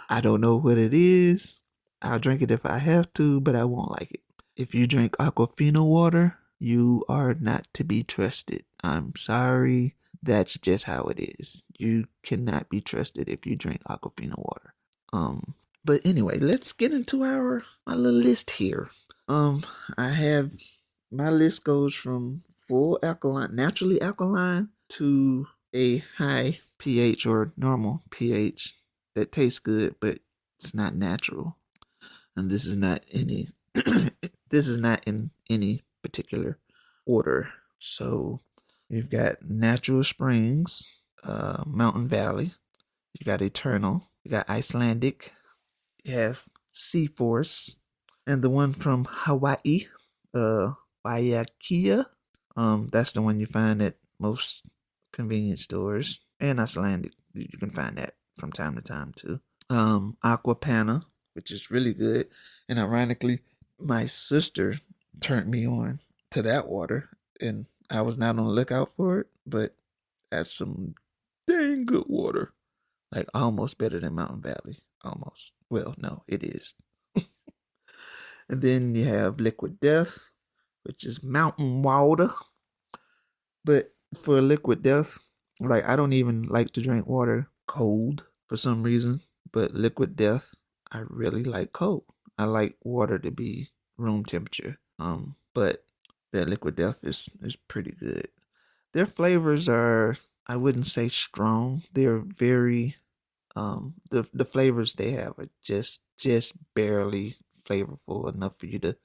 I 0.09 0.21
don't 0.21 0.41
know 0.41 0.55
what 0.55 0.77
it 0.77 0.93
is. 0.93 1.59
I'll 2.01 2.19
drink 2.19 2.41
it 2.41 2.51
if 2.51 2.65
I 2.65 2.77
have 2.77 3.11
to, 3.13 3.41
but 3.41 3.55
I 3.55 3.63
won't 3.65 3.91
like 3.91 4.11
it. 4.11 4.21
If 4.55 4.73
you 4.73 4.87
drink 4.87 5.15
Aquafina 5.17 5.85
water, 5.85 6.37
you 6.59 7.03
are 7.07 7.33
not 7.35 7.67
to 7.73 7.83
be 7.83 8.03
trusted. 8.03 8.63
I'm 8.83 9.13
sorry. 9.15 9.95
That's 10.23 10.57
just 10.57 10.85
how 10.85 11.03
it 11.05 11.19
is. 11.39 11.63
You 11.77 12.05
cannot 12.23 12.69
be 12.69 12.81
trusted 12.81 13.29
if 13.29 13.45
you 13.45 13.55
drink 13.55 13.81
Aquafina 13.89 14.37
water. 14.37 14.73
Um, 15.13 15.53
but 15.87 16.05
anyway, 16.05 16.37
let's 16.37 16.73
get 16.73 16.91
into 16.91 17.23
our 17.23 17.63
my 17.87 17.95
little 17.95 18.19
list 18.19 18.51
here. 18.51 18.89
Um, 19.29 19.65
I 19.97 20.09
have 20.09 20.51
my 21.09 21.29
list 21.29 21.63
goes 21.63 21.95
from 21.95 22.43
full 22.67 22.99
alkaline, 23.01 23.55
naturally 23.55 24.01
alkaline, 24.01 24.67
to 24.89 25.47
a 25.73 25.99
high 26.17 26.59
pH 26.77 27.25
or 27.25 27.53
normal 27.55 28.03
pH 28.11 28.75
that 29.15 29.31
tastes 29.31 29.59
good, 29.59 29.95
but 30.01 30.19
it's 30.59 30.73
not 30.73 30.93
natural. 30.93 31.55
And 32.35 32.49
this 32.49 32.65
is 32.65 32.75
not 32.75 33.05
any. 33.13 33.47
this 34.49 34.67
is 34.67 34.77
not 34.77 35.01
in 35.07 35.31
any 35.49 35.83
particular 36.01 36.57
order. 37.05 37.49
So 37.79 38.41
you've 38.89 39.09
got 39.09 39.41
Natural 39.41 40.03
Springs, 40.03 40.99
uh, 41.23 41.63
Mountain 41.65 42.09
Valley. 42.09 42.51
You 43.17 43.23
got 43.25 43.41
Eternal. 43.41 44.09
You 44.25 44.31
got 44.31 44.49
Icelandic. 44.49 45.31
You 46.07 46.13
have 46.13 46.45
Sea 46.71 47.07
Force, 47.07 47.75
and 48.25 48.41
the 48.41 48.49
one 48.49 48.71
from 48.71 49.09
Hawaii, 49.11 49.87
uh, 50.33 50.71
Waiakea. 51.05 52.05
Um, 52.55 52.87
that's 52.89 53.11
the 53.11 53.21
one 53.21 53.41
you 53.41 53.45
find 53.45 53.81
at 53.81 53.97
most 54.17 54.65
convenience 55.11 55.63
stores, 55.63 56.21
and 56.39 56.61
Icelandic. 56.61 57.11
You 57.33 57.57
can 57.59 57.71
find 57.71 57.97
that 57.97 58.13
from 58.37 58.53
time 58.53 58.75
to 58.75 58.81
time 58.81 59.11
too. 59.17 59.41
Um, 59.69 60.15
Acqua 60.23 60.55
Panna, 60.55 61.03
which 61.33 61.51
is 61.51 61.69
really 61.69 61.93
good, 61.93 62.27
and 62.69 62.79
ironically, 62.79 63.41
my 63.77 64.05
sister 64.05 64.75
turned 65.19 65.51
me 65.51 65.67
on 65.67 65.99
to 66.31 66.41
that 66.41 66.69
water, 66.69 67.09
and 67.41 67.67
I 67.89 67.99
was 67.99 68.17
not 68.17 68.39
on 68.39 68.47
the 68.47 68.53
lookout 68.53 68.93
for 68.95 69.19
it, 69.19 69.27
but 69.45 69.75
that's 70.31 70.53
some 70.53 70.95
dang 71.47 71.85
good 71.85 72.05
water. 72.07 72.53
Like 73.13 73.27
almost 73.33 73.77
better 73.77 73.99
than 73.99 74.15
Mountain 74.15 74.41
Valley. 74.41 74.79
Almost. 75.07 75.53
Well, 75.69 75.95
no, 75.97 76.23
it 76.27 76.43
is. 76.43 76.73
and 78.49 78.61
then 78.61 78.93
you 78.93 79.05
have 79.05 79.39
Liquid 79.39 79.79
Death, 79.79 80.31
which 80.83 81.05
is 81.05 81.23
mountain 81.23 81.81
water. 81.81 82.29
But 83.63 83.93
for 84.21 84.41
Liquid 84.41 84.83
Death, 84.83 85.17
like 85.61 85.85
I 85.85 85.95
don't 85.95 86.13
even 86.13 86.43
like 86.43 86.71
to 86.71 86.81
drink 86.81 87.07
water 87.07 87.49
cold 87.67 88.25
for 88.47 88.57
some 88.57 88.83
reason. 88.83 89.21
But 89.51 89.73
Liquid 89.73 90.17
Death, 90.17 90.53
I 90.91 91.03
really 91.07 91.43
like 91.43 91.71
cold. 91.71 92.03
I 92.37 92.43
like 92.43 92.75
water 92.83 93.17
to 93.19 93.31
be 93.31 93.69
room 93.97 94.25
temperature. 94.25 94.77
Um, 94.99 95.35
but 95.53 95.85
that 96.33 96.49
Liquid 96.49 96.75
Death 96.75 96.99
is 97.03 97.29
is 97.41 97.55
pretty 97.55 97.91
good. 97.91 98.27
Their 98.91 99.05
flavors 99.05 99.69
are 99.69 100.15
I 100.47 100.57
wouldn't 100.57 100.87
say 100.87 101.07
strong. 101.07 101.83
They're 101.93 102.19
very 102.19 102.95
um 103.57 103.95
the 104.11 104.27
the 104.33 104.45
flavors 104.45 104.93
they 104.93 105.11
have 105.11 105.33
are 105.39 105.49
just 105.63 106.01
just 106.17 106.53
barely 106.75 107.35
flavorful 107.65 108.33
enough 108.33 108.53
for 108.57 108.67
you 108.67 108.79
to 108.79 108.95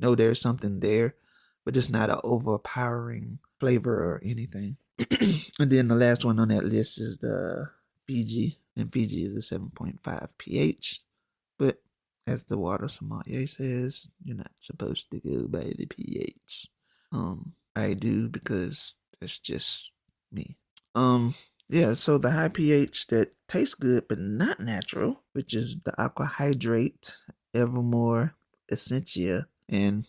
know 0.00 0.14
there's 0.14 0.40
something 0.40 0.80
there, 0.80 1.14
but 1.64 1.76
it's 1.76 1.90
not 1.90 2.10
an 2.10 2.20
overpowering 2.24 3.38
flavor 3.60 3.94
or 3.94 4.20
anything. 4.24 4.76
and 5.60 5.70
then 5.70 5.88
the 5.88 5.94
last 5.94 6.24
one 6.24 6.38
on 6.38 6.48
that 6.48 6.64
list 6.64 7.00
is 7.00 7.18
the 7.18 7.66
Fiji, 8.06 8.58
and 8.76 8.92
Fiji 8.92 9.24
is 9.24 9.52
a 9.52 9.58
7.5 9.58 10.28
pH. 10.38 11.02
But 11.58 11.78
as 12.26 12.44
the 12.44 12.58
water 12.58 12.88
sommelier 12.88 13.46
says, 13.46 14.08
you're 14.24 14.36
not 14.36 14.52
supposed 14.60 15.10
to 15.10 15.20
go 15.20 15.46
by 15.46 15.72
the 15.76 15.86
pH. 15.86 16.68
Um, 17.12 17.52
I 17.76 17.94
do 17.94 18.28
because 18.28 18.94
that's 19.20 19.38
just 19.38 19.92
me. 20.32 20.56
Um, 20.94 21.34
yeah, 21.68 21.94
so 21.94 22.18
the 22.18 22.30
high 22.30 22.48
pH 22.48 23.08
that 23.08 23.34
tastes 23.46 23.74
good 23.74 24.08
but 24.08 24.18
not 24.18 24.60
natural, 24.60 25.22
which 25.32 25.54
is 25.54 25.78
the 25.84 26.00
aqua 26.00 26.24
hydrate, 26.24 27.14
Evamor, 27.54 28.32
Essentia, 28.70 29.46
and 29.68 30.06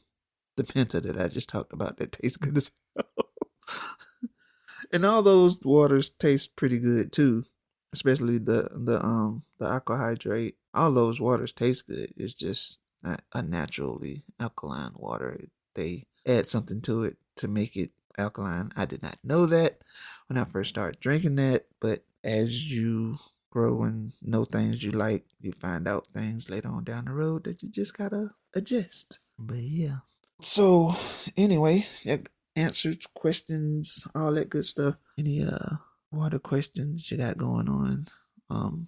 the 0.55 0.63
Penta 0.63 1.01
that 1.01 1.19
I 1.19 1.27
just 1.27 1.49
talked 1.49 1.73
about 1.73 1.97
that 1.97 2.13
tastes 2.13 2.37
good 2.37 2.57
as 2.57 2.71
hell. 2.95 3.89
and 4.91 5.05
all 5.05 5.21
those 5.21 5.59
waters 5.63 6.09
taste 6.11 6.55
pretty 6.55 6.79
good 6.79 7.11
too, 7.11 7.45
especially 7.93 8.37
the 8.37 8.69
the 8.71 9.03
um 9.03 9.43
the 9.57 9.65
aqua 9.65 9.97
hydrate. 9.97 10.55
All 10.73 10.91
those 10.91 11.19
waters 11.19 11.51
taste 11.51 11.87
good. 11.87 12.13
It's 12.15 12.33
just 12.33 12.79
not 13.03 13.21
a 13.33 13.41
naturally 13.41 14.23
alkaline 14.39 14.91
water. 14.95 15.41
They 15.75 16.05
add 16.25 16.49
something 16.49 16.81
to 16.81 17.03
it 17.03 17.17
to 17.37 17.47
make 17.47 17.75
it 17.75 17.91
alkaline. 18.17 18.71
I 18.75 18.85
did 18.85 19.01
not 19.01 19.17
know 19.23 19.45
that 19.47 19.79
when 20.27 20.37
I 20.37 20.45
first 20.45 20.69
started 20.69 20.99
drinking 20.99 21.35
that, 21.35 21.65
but 21.79 22.03
as 22.23 22.71
you 22.71 23.17
grow 23.51 23.83
and 23.83 24.11
know 24.21 24.45
things 24.45 24.83
you 24.83 24.91
like, 24.91 25.25
you 25.39 25.51
find 25.51 25.87
out 25.87 26.07
things 26.13 26.49
later 26.49 26.69
on 26.69 26.83
down 26.83 27.05
the 27.05 27.11
road 27.11 27.45
that 27.45 27.63
you 27.63 27.69
just 27.69 27.97
gotta 27.97 28.29
adjust. 28.55 29.19
But 29.37 29.57
yeah. 29.57 29.97
So 30.41 30.93
anyway, 31.35 31.85
yeah 32.03 32.17
answers, 32.59 33.07
questions, 33.13 34.05
all 34.13 34.33
that 34.33 34.49
good 34.49 34.65
stuff. 34.65 34.95
Any 35.17 35.43
uh 35.43 35.77
water 36.11 36.39
questions 36.39 37.09
you 37.09 37.17
got 37.17 37.37
going 37.37 37.69
on? 37.69 38.07
Um 38.49 38.87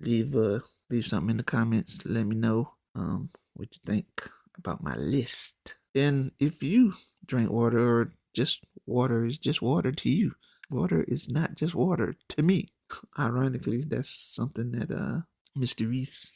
leave 0.00 0.34
uh 0.34 0.60
leave 0.90 1.06
something 1.06 1.30
in 1.30 1.36
the 1.36 1.44
comments. 1.44 2.04
Let 2.04 2.26
me 2.26 2.36
know 2.36 2.74
um 2.94 3.30
what 3.54 3.68
you 3.74 3.80
think 3.84 4.30
about 4.58 4.82
my 4.82 4.96
list. 4.96 5.76
And 5.94 6.32
if 6.40 6.62
you 6.62 6.94
drink 7.24 7.50
water 7.50 7.78
or 7.78 8.12
just 8.34 8.66
water 8.86 9.24
is 9.24 9.38
just 9.38 9.62
water 9.62 9.92
to 9.92 10.10
you. 10.10 10.32
Water 10.70 11.04
is 11.06 11.28
not 11.28 11.54
just 11.54 11.74
water 11.74 12.16
to 12.30 12.42
me. 12.42 12.68
Ironically, 13.18 13.82
that's 13.82 14.10
something 14.10 14.72
that 14.72 14.90
uh 14.90 15.20
Mr. 15.56 15.88
Riese 15.88 16.32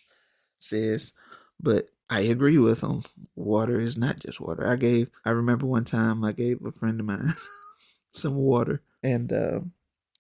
says, 0.60 1.12
but 1.60 1.88
I 2.08 2.20
agree 2.20 2.58
with 2.58 2.82
him. 2.82 3.02
Water 3.34 3.80
is 3.80 3.98
not 3.98 4.20
just 4.20 4.40
water. 4.40 4.66
I 4.66 4.76
gave 4.76 5.10
I 5.24 5.30
remember 5.30 5.66
one 5.66 5.84
time 5.84 6.24
I 6.24 6.32
gave 6.32 6.64
a 6.64 6.72
friend 6.72 7.00
of 7.00 7.06
mine 7.06 7.32
some 8.10 8.36
water 8.36 8.82
and 9.02 9.32
uh, 9.32 9.60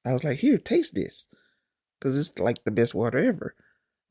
I 0.04 0.12
was 0.12 0.24
like, 0.24 0.38
"Here, 0.38 0.58
taste 0.58 0.94
this." 0.94 1.26
Cuz 2.00 2.18
it's 2.18 2.38
like 2.38 2.64
the 2.64 2.70
best 2.70 2.94
water 2.94 3.18
ever. 3.18 3.54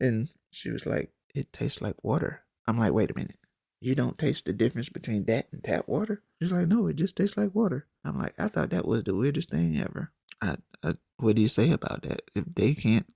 And 0.00 0.28
she 0.50 0.70
was 0.70 0.86
like, 0.86 1.12
"It 1.34 1.52
tastes 1.52 1.80
like 1.80 2.02
water." 2.02 2.42
I'm 2.66 2.78
like, 2.78 2.92
"Wait 2.92 3.10
a 3.10 3.14
minute 3.14 3.38
you 3.80 3.94
don't 3.94 4.18
taste 4.18 4.44
the 4.44 4.52
difference 4.52 4.88
between 4.88 5.24
that 5.24 5.46
and 5.52 5.62
tap 5.62 5.86
water? 5.88 6.22
She's 6.40 6.52
like, 6.52 6.66
no, 6.66 6.86
it 6.88 6.96
just 6.96 7.16
tastes 7.16 7.36
like 7.36 7.54
water. 7.54 7.86
I'm 8.04 8.18
like, 8.18 8.34
I 8.38 8.48
thought 8.48 8.70
that 8.70 8.86
was 8.86 9.04
the 9.04 9.14
weirdest 9.14 9.50
thing 9.50 9.78
ever. 9.78 10.10
I, 10.40 10.56
I, 10.82 10.94
what 11.18 11.36
do 11.36 11.42
you 11.42 11.48
say 11.48 11.70
about 11.70 12.02
that? 12.02 12.22
If 12.34 12.44
they 12.54 12.74
can't, 12.74 13.06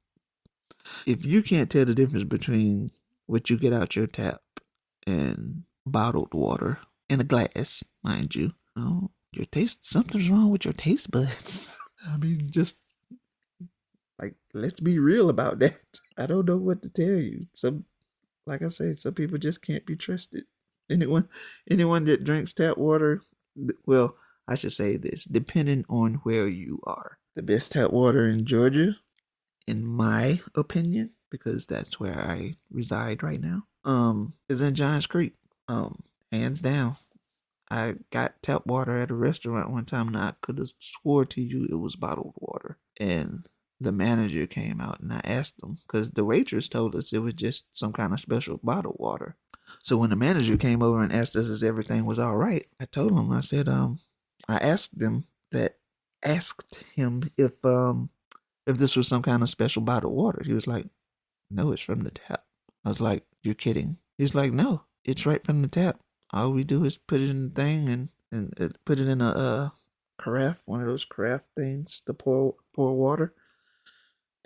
if 1.06 1.24
you 1.24 1.42
can't 1.42 1.70
tell 1.70 1.84
the 1.84 1.94
difference 1.94 2.24
between 2.24 2.90
what 3.26 3.50
you 3.50 3.56
get 3.58 3.72
out 3.72 3.96
your 3.96 4.06
tap 4.06 4.40
and 5.06 5.64
bottled 5.86 6.34
water 6.34 6.78
in 7.08 7.20
a 7.20 7.24
glass, 7.24 7.82
mind 8.02 8.34
you, 8.34 8.52
oh, 8.76 9.10
your 9.32 9.46
taste 9.46 9.86
something's 9.86 10.28
wrong 10.28 10.50
with 10.50 10.64
your 10.64 10.74
taste 10.74 11.10
buds. 11.10 11.78
I 12.08 12.16
mean, 12.16 12.42
just 12.50 12.76
like 14.20 14.34
let's 14.52 14.80
be 14.80 14.98
real 14.98 15.30
about 15.30 15.58
that. 15.60 15.80
I 16.18 16.26
don't 16.26 16.46
know 16.46 16.56
what 16.56 16.82
to 16.82 16.88
tell 16.88 17.18
you. 17.18 17.46
Some 17.52 17.84
like 18.46 18.62
I 18.62 18.68
said, 18.68 18.98
some 18.98 19.14
people 19.14 19.38
just 19.38 19.62
can't 19.62 19.86
be 19.86 19.96
trusted. 19.96 20.44
Anyone 20.92 21.28
anyone 21.70 22.04
that 22.04 22.24
drinks 22.24 22.52
tap 22.52 22.76
water, 22.78 23.22
well, 23.86 24.16
I 24.46 24.54
should 24.54 24.72
say 24.72 24.96
this, 24.96 25.24
depending 25.24 25.84
on 25.88 26.14
where 26.22 26.48
you 26.48 26.80
are. 26.84 27.18
The 27.34 27.42
best 27.42 27.72
tap 27.72 27.90
water 27.90 28.28
in 28.28 28.44
Georgia, 28.44 28.96
in 29.66 29.86
my 29.86 30.40
opinion, 30.54 31.10
because 31.30 31.66
that's 31.66 31.98
where 31.98 32.18
I 32.18 32.56
reside 32.70 33.22
right 33.22 33.40
now, 33.40 33.62
um, 33.84 34.34
is 34.48 34.60
in 34.60 34.74
Johns 34.74 35.06
Creek. 35.06 35.34
Um, 35.68 36.02
hands 36.30 36.60
down. 36.60 36.96
I 37.70 37.94
got 38.10 38.42
tap 38.42 38.66
water 38.66 38.98
at 38.98 39.10
a 39.10 39.14
restaurant 39.14 39.70
one 39.70 39.86
time 39.86 40.08
and 40.08 40.18
I 40.18 40.34
could 40.42 40.58
have 40.58 40.72
swore 40.78 41.24
to 41.24 41.40
you 41.40 41.66
it 41.70 41.76
was 41.76 41.96
bottled 41.96 42.34
water. 42.36 42.76
And 43.00 43.48
the 43.80 43.92
manager 43.92 44.46
came 44.46 44.80
out 44.80 45.00
and 45.00 45.12
I 45.12 45.20
asked 45.24 45.62
him 45.62 45.78
because 45.86 46.10
the 46.10 46.24
waitress 46.24 46.68
told 46.68 46.94
us 46.94 47.12
it 47.12 47.20
was 47.20 47.34
just 47.34 47.64
some 47.72 47.92
kind 47.92 48.12
of 48.12 48.20
special 48.20 48.60
bottled 48.62 48.96
water. 48.98 49.36
So 49.82 49.96
when 49.96 50.10
the 50.10 50.16
manager 50.16 50.56
came 50.56 50.82
over 50.82 51.02
and 51.02 51.12
asked 51.12 51.36
us 51.36 51.50
if 51.50 51.66
everything 51.66 52.06
was 52.06 52.18
all 52.18 52.36
right, 52.36 52.66
I 52.80 52.84
told 52.86 53.12
him 53.12 53.32
I 53.32 53.40
said 53.40 53.68
um 53.68 53.98
I 54.48 54.56
asked 54.58 54.98
them 54.98 55.24
that 55.52 55.76
asked 56.24 56.82
him 56.94 57.30
if 57.36 57.52
um 57.64 58.10
if 58.66 58.78
this 58.78 58.96
was 58.96 59.08
some 59.08 59.22
kind 59.22 59.42
of 59.42 59.50
special 59.50 59.82
bottled 59.82 60.14
water. 60.14 60.42
He 60.44 60.52
was 60.52 60.66
like, 60.66 60.86
"No, 61.50 61.72
it's 61.72 61.82
from 61.82 62.04
the 62.04 62.10
tap." 62.10 62.44
I 62.84 62.88
was 62.88 63.00
like, 63.00 63.24
"You're 63.42 63.54
kidding." 63.54 63.98
He 64.18 64.24
was 64.24 64.34
like, 64.34 64.52
"No, 64.52 64.84
it's 65.04 65.26
right 65.26 65.44
from 65.44 65.62
the 65.62 65.68
tap." 65.68 66.00
all 66.32 66.52
we 66.52 66.64
do 66.64 66.84
is 66.84 66.96
put 66.96 67.20
it 67.20 67.30
in 67.30 67.48
the 67.48 67.54
thing 67.54 67.88
and 67.88 68.08
and 68.30 68.54
uh, 68.58 68.68
put 68.86 68.98
it 68.98 69.06
in 69.06 69.20
a 69.20 69.28
uh, 69.28 69.68
carafe, 70.18 70.62
one 70.64 70.80
of 70.80 70.88
those 70.88 71.04
carafe 71.04 71.42
things 71.56 72.00
to 72.06 72.14
pour 72.14 72.56
pour 72.74 72.96
water. 72.96 73.34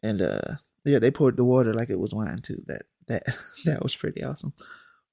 And 0.02 0.20
uh, 0.20 0.56
yeah, 0.84 0.98
they 0.98 1.12
poured 1.12 1.36
the 1.36 1.44
water 1.44 1.72
like 1.72 1.90
it 1.90 1.98
was 1.98 2.12
wine 2.12 2.38
too. 2.38 2.62
That 2.66 2.82
that 3.06 3.22
that 3.64 3.82
was 3.82 3.94
pretty 3.94 4.24
awesome. 4.24 4.52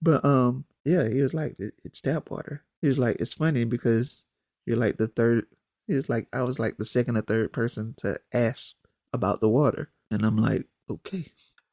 But 0.03 0.25
um, 0.25 0.65
yeah, 0.85 1.07
he 1.09 1.21
was 1.23 1.33
like, 1.33 1.55
it, 1.59 1.75
it's 1.85 2.01
tap 2.01 2.29
water. 2.29 2.63
He 2.81 2.89
was 2.89 2.99
like, 2.99 3.17
it's 3.21 3.33
funny 3.33 3.63
because 3.63 4.25
you're 4.65 4.77
like 4.77 4.97
the 4.97 5.07
third. 5.07 5.47
He 5.87 5.95
was 5.95 6.09
like, 6.09 6.27
I 6.33 6.43
was 6.43 6.59
like 6.59 6.77
the 6.77 6.85
second 6.85 7.17
or 7.17 7.21
third 7.21 7.53
person 7.53 7.95
to 7.99 8.19
ask 8.33 8.75
about 9.13 9.41
the 9.41 9.49
water, 9.49 9.91
and 10.11 10.25
I'm 10.25 10.37
like, 10.37 10.67
okay. 10.89 11.31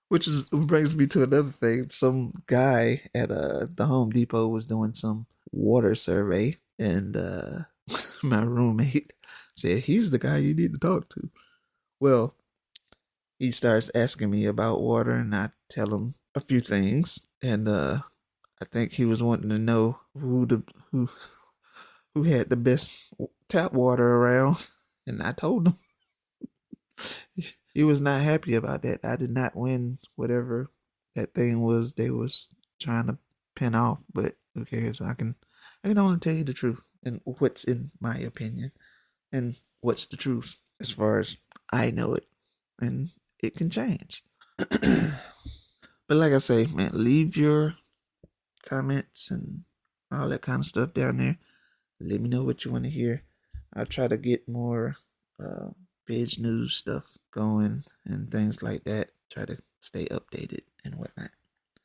Which 0.08 0.28
is 0.28 0.49
brings 0.50 0.94
me 0.96 1.06
to 1.08 1.22
another 1.25 1.52
thing. 1.52 1.90
Some 1.90 2.32
guy 2.46 3.02
at 3.14 3.30
uh 3.32 3.66
the 3.75 3.87
Home 3.87 4.10
Depot 4.10 4.49
was 4.49 4.66
doing 4.66 4.94
some 4.94 5.26
water 5.52 5.94
survey, 5.94 6.58
and 6.78 7.16
uh 7.16 7.60
my 8.22 8.42
roommate 8.42 9.12
said 9.54 9.78
he's 9.84 10.10
the 10.10 10.18
guy 10.18 10.38
you 10.38 10.54
need 10.54 10.72
to 10.75 10.80
talk 10.80 11.08
to. 11.10 11.30
Well, 12.00 12.37
he 13.38 13.50
starts 13.50 13.90
asking 13.94 14.30
me 14.30 14.46
about 14.46 14.80
water, 14.82 15.12
and 15.12 15.34
I 15.34 15.50
tell 15.68 15.94
him 15.94 16.14
a 16.34 16.40
few 16.40 16.60
things, 16.60 17.20
and 17.42 17.68
uh 17.68 18.00
I 18.61 18.64
think 18.67 18.93
he 18.93 19.05
was 19.05 19.23
wanting 19.23 19.49
to 19.50 19.59
know 19.59 19.99
who 20.19 20.47
the 20.47 20.62
who 20.90 21.09
who 22.14 22.25
had 22.25 22.50
the 22.50 22.57
best 22.57 23.12
tap 23.49 23.73
water 23.73 24.17
around, 24.17 24.69
and 25.07 25.23
I 25.23 25.33
told 25.33 25.69
him 25.69 25.79
he 27.75 27.85
was 27.85 28.00
not 28.00 28.21
happy 28.21 28.55
about 28.55 28.83
that. 28.83 29.00
I 29.05 29.17
did 29.17 29.31
not 29.31 29.57
win 29.57 29.99
whatever 30.17 30.71
that 31.14 31.35
thing 31.35 31.61
was 31.61 31.95
they 31.95 32.11
was 32.11 32.49
trying 32.81 33.07
to 33.07 33.19
pin 33.55 33.75
off, 33.75 34.02
but 34.12 34.35
who 34.55 34.64
cares? 34.64 35.00
I 35.00 35.14
can 35.14 35.35
I 35.85 35.88
can 35.88 35.99
only 35.99 36.19
tell 36.19 36.35
you 36.35 36.45
the 36.45 36.52
truth 36.52 36.83
and 37.05 37.21
what's 37.25 37.64
in 37.64 37.90
my 38.00 38.17
opinion 38.19 38.73
and 39.33 39.57
what's 39.81 40.07
the 40.07 40.17
truth 40.17 40.57
as 40.81 40.90
far 40.90 41.19
as 41.19 41.37
I 41.73 41.90
know 41.90 42.14
it. 42.14 42.26
And 42.81 43.11
it 43.42 43.57
can 43.57 43.70
change. 43.70 44.23
but 44.57 45.12
like 46.09 46.33
I 46.33 46.38
say, 46.38 46.66
man, 46.66 46.90
leave 46.92 47.37
your 47.37 47.77
comments 48.64 49.31
and 49.31 49.64
all 50.12 50.29
that 50.29 50.42
kind 50.42 50.61
of 50.61 50.66
stuff 50.66 50.94
down 50.94 51.18
there. 51.18 51.38
Let 52.01 52.20
me 52.20 52.29
know 52.29 52.44
what 52.44 52.64
you 52.64 52.70
want 52.70 52.85
to 52.85 52.90
hear. 52.90 53.23
I'll 53.75 53.87
try 53.87 54.09
to 54.09 54.16
get 54.16 54.49
more 54.49 54.96
uh, 55.38 55.68
veg 56.09 56.38
news 56.38 56.75
stuff 56.75 57.05
going 57.31 57.85
and 58.05 58.31
things 58.31 58.62
like 58.62 58.85
that. 58.85 59.11
Try 59.31 59.44
to 59.44 59.59
stay 59.81 60.07
updated 60.07 60.62
and 60.85 60.94
whatnot. 60.94 61.31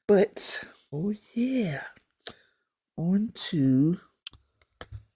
But 0.07 0.63
oh 0.93 1.13
yeah, 1.33 1.81
on 2.97 3.31
to 3.49 3.99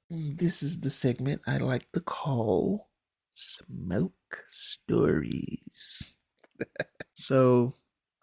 this 0.10 0.64
is 0.64 0.80
the 0.80 0.90
segment 0.90 1.42
I 1.48 1.58
like 1.58 1.92
to 1.94 2.02
call 2.02 2.90
smoke 3.36 4.14
stories. 4.50 6.16
so, 7.16 7.76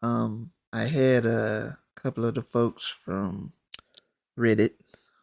um, 0.03 0.51
I 0.73 0.85
had 0.85 1.27
a 1.27 1.79
couple 2.07 2.25
of 2.25 2.37
the 2.37 2.43
folks 2.43 2.87
from 2.87 3.51
Reddit, 4.39 4.79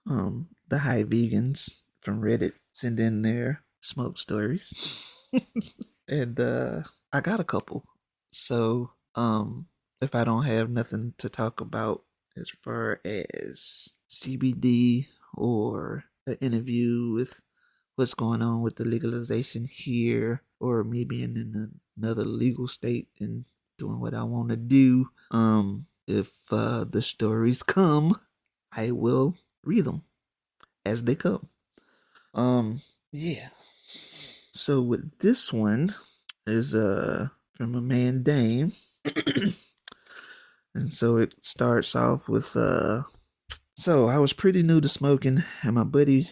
um, 0.05 0.49
the 0.67 0.79
high 0.79 1.05
vegans 1.05 1.79
from 2.01 2.19
Reddit, 2.19 2.51
send 2.73 2.99
in 2.99 3.21
their 3.21 3.63
smoke 3.79 4.19
stories. 4.19 5.07
and 6.09 6.37
uh 6.37 6.83
I 7.13 7.21
got 7.21 7.39
a 7.39 7.45
couple. 7.45 7.85
So, 8.31 8.91
um 9.15 9.67
if 10.01 10.13
I 10.13 10.25
don't 10.25 10.43
have 10.43 10.69
nothing 10.69 11.13
to 11.19 11.29
talk 11.29 11.61
about 11.61 12.03
as 12.35 12.51
far 12.61 12.99
as 13.05 13.87
CBD 14.09 15.07
or 15.35 16.03
an 16.27 16.35
interview 16.41 17.13
with 17.13 17.39
what's 17.95 18.13
going 18.13 18.41
on 18.41 18.61
with 18.61 18.75
the 18.75 18.83
legalization 18.83 19.63
here 19.63 20.43
or 20.59 20.83
me 20.83 21.05
being 21.05 21.37
in 21.39 21.79
another 21.95 22.25
legal 22.25 22.67
state 22.67 23.07
and 23.21 23.45
doing 23.77 24.01
what 24.01 24.13
I 24.13 24.23
want 24.23 24.49
to 24.49 24.57
do. 24.57 25.07
Um, 25.31 25.85
if 26.07 26.31
uh, 26.51 26.83
the 26.83 27.01
stories 27.01 27.63
come, 27.63 28.19
I 28.71 28.91
will 28.91 29.35
read 29.63 29.85
them 29.85 30.03
as 30.85 31.03
they 31.03 31.15
come. 31.15 31.47
Um, 32.33 32.81
yeah. 33.11 33.49
So 34.51 34.81
with 34.81 35.19
this 35.19 35.51
one 35.51 35.93
is 36.45 36.75
uh 36.75 37.27
from 37.55 37.75
a 37.75 37.81
man 37.81 38.23
Dame. 38.23 38.73
and 40.75 40.91
so 40.91 41.17
it 41.17 41.35
starts 41.41 41.95
off 41.95 42.27
with 42.27 42.55
uh 42.55 43.01
so 43.75 44.07
I 44.07 44.19
was 44.19 44.33
pretty 44.33 44.63
new 44.63 44.81
to 44.81 44.89
smoking 44.89 45.43
and 45.63 45.75
my 45.75 45.83
buddy 45.83 46.29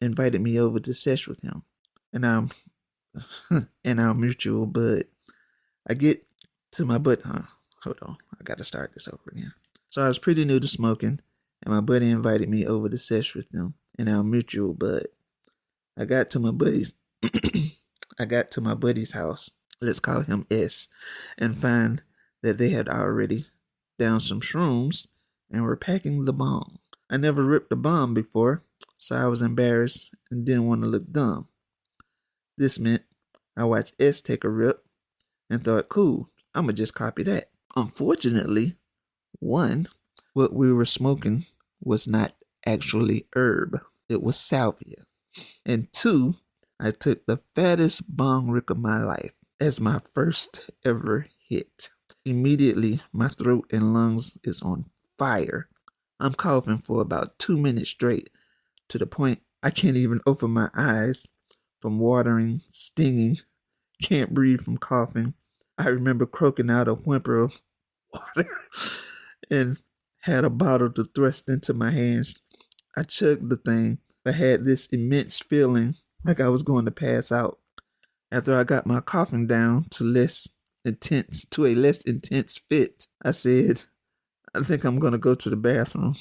invited 0.00 0.40
me 0.40 0.58
over 0.58 0.78
to 0.80 0.94
sesh 0.94 1.26
with 1.26 1.42
him. 1.42 1.62
And 2.12 2.26
I'm 2.26 2.50
and 3.84 4.00
our 4.00 4.14
mutual 4.14 4.66
bud. 4.66 5.04
I 5.88 5.94
get 5.94 6.24
to 6.72 6.84
my 6.84 6.98
butt 6.98 7.22
huh? 7.24 7.42
Hold 7.82 7.98
on. 8.02 8.16
I 8.38 8.44
gotta 8.44 8.64
start 8.64 8.92
this 8.94 9.08
over 9.08 9.22
again. 9.32 9.52
So 9.88 10.02
I 10.02 10.08
was 10.08 10.18
pretty 10.18 10.44
new 10.44 10.60
to 10.60 10.68
smoking 10.68 11.20
and 11.62 11.74
my 11.74 11.80
buddy 11.80 12.10
invited 12.10 12.48
me 12.48 12.66
over 12.66 12.88
to 12.88 12.98
sesh 12.98 13.34
with 13.34 13.50
them 13.50 13.74
and 13.98 14.08
our 14.08 14.22
mutual 14.22 14.74
bud. 14.74 15.06
I 15.96 16.04
got 16.04 16.30
to 16.30 16.40
my 16.40 16.50
buddy's 16.50 16.94
I 18.18 18.24
got 18.26 18.50
to 18.52 18.60
my 18.60 18.74
buddy's 18.74 19.12
house, 19.12 19.50
let's 19.80 20.00
call 20.00 20.22
him 20.22 20.46
S, 20.50 20.88
and 21.38 21.56
find 21.56 22.02
that 22.42 22.58
they 22.58 22.70
had 22.70 22.88
already 22.88 23.46
down 23.98 24.20
some 24.20 24.40
shrooms 24.40 25.06
and 25.50 25.62
were 25.62 25.76
packing 25.76 26.24
the 26.24 26.32
bomb. 26.32 26.78
I 27.10 27.16
never 27.16 27.42
ripped 27.42 27.72
a 27.72 27.76
bomb 27.76 28.14
before, 28.14 28.62
so 28.98 29.16
I 29.16 29.26
was 29.26 29.42
embarrassed 29.42 30.14
and 30.30 30.44
didn't 30.44 30.66
want 30.66 30.82
to 30.82 30.86
look 30.86 31.10
dumb. 31.10 31.48
This 32.56 32.78
meant 32.78 33.02
I 33.56 33.64
watched 33.64 33.94
S 33.98 34.20
take 34.20 34.44
a 34.44 34.48
rip 34.48 34.84
and 35.50 35.62
thought, 35.62 35.88
cool, 35.88 36.30
I'ma 36.54 36.72
just 36.72 36.94
copy 36.94 37.22
that. 37.24 37.49
Unfortunately, 37.76 38.76
one, 39.38 39.86
what 40.34 40.52
we 40.52 40.72
were 40.72 40.84
smoking 40.84 41.44
was 41.82 42.08
not 42.08 42.34
actually 42.66 43.26
herb, 43.34 43.80
it 44.08 44.22
was 44.22 44.38
salvia. 44.38 45.04
And 45.64 45.92
two, 45.92 46.36
I 46.80 46.90
took 46.90 47.26
the 47.26 47.40
fattest 47.54 48.14
bong 48.14 48.50
rip 48.50 48.70
of 48.70 48.78
my 48.78 49.02
life 49.04 49.32
as 49.60 49.80
my 49.80 50.00
first 50.14 50.70
ever 50.84 51.26
hit. 51.48 51.90
Immediately, 52.24 53.00
my 53.12 53.28
throat 53.28 53.66
and 53.70 53.94
lungs 53.94 54.36
is 54.42 54.62
on 54.62 54.86
fire. 55.18 55.68
I'm 56.18 56.34
coughing 56.34 56.78
for 56.78 57.00
about 57.00 57.38
two 57.38 57.56
minutes 57.56 57.90
straight 57.90 58.30
to 58.88 58.98
the 58.98 59.06
point 59.06 59.40
I 59.62 59.70
can't 59.70 59.96
even 59.96 60.20
open 60.26 60.50
my 60.50 60.70
eyes 60.74 61.26
from 61.80 61.98
watering, 61.98 62.62
stinging, 62.70 63.38
can't 64.02 64.34
breathe 64.34 64.62
from 64.62 64.78
coughing. 64.78 65.34
I 65.80 65.88
remember 65.88 66.26
croaking 66.26 66.70
out 66.70 66.88
a 66.88 66.94
whimper 66.94 67.38
of 67.38 67.62
water 68.12 68.50
and 69.50 69.78
had 70.20 70.44
a 70.44 70.50
bottle 70.50 70.90
to 70.90 71.08
thrust 71.14 71.48
into 71.48 71.72
my 71.72 71.90
hands. 71.90 72.36
I 72.94 73.02
chugged 73.02 73.48
the 73.48 73.56
thing, 73.56 73.96
I 74.26 74.32
had 74.32 74.66
this 74.66 74.86
immense 74.88 75.40
feeling 75.40 75.94
like 76.22 76.38
I 76.38 76.50
was 76.50 76.62
going 76.62 76.84
to 76.84 76.90
pass 76.90 77.32
out. 77.32 77.58
After 78.30 78.54
I 78.54 78.64
got 78.64 78.86
my 78.86 79.00
coughing 79.00 79.46
down 79.46 79.86
to 79.92 80.04
less 80.04 80.46
intense 80.84 81.46
to 81.46 81.64
a 81.64 81.74
less 81.74 82.02
intense 82.02 82.60
fit, 82.68 83.06
I 83.22 83.30
said, 83.30 83.82
I 84.54 84.62
think 84.62 84.84
I'm 84.84 84.98
gonna 84.98 85.16
go 85.16 85.34
to 85.34 85.48
the 85.48 85.56
bathroom. 85.56 86.14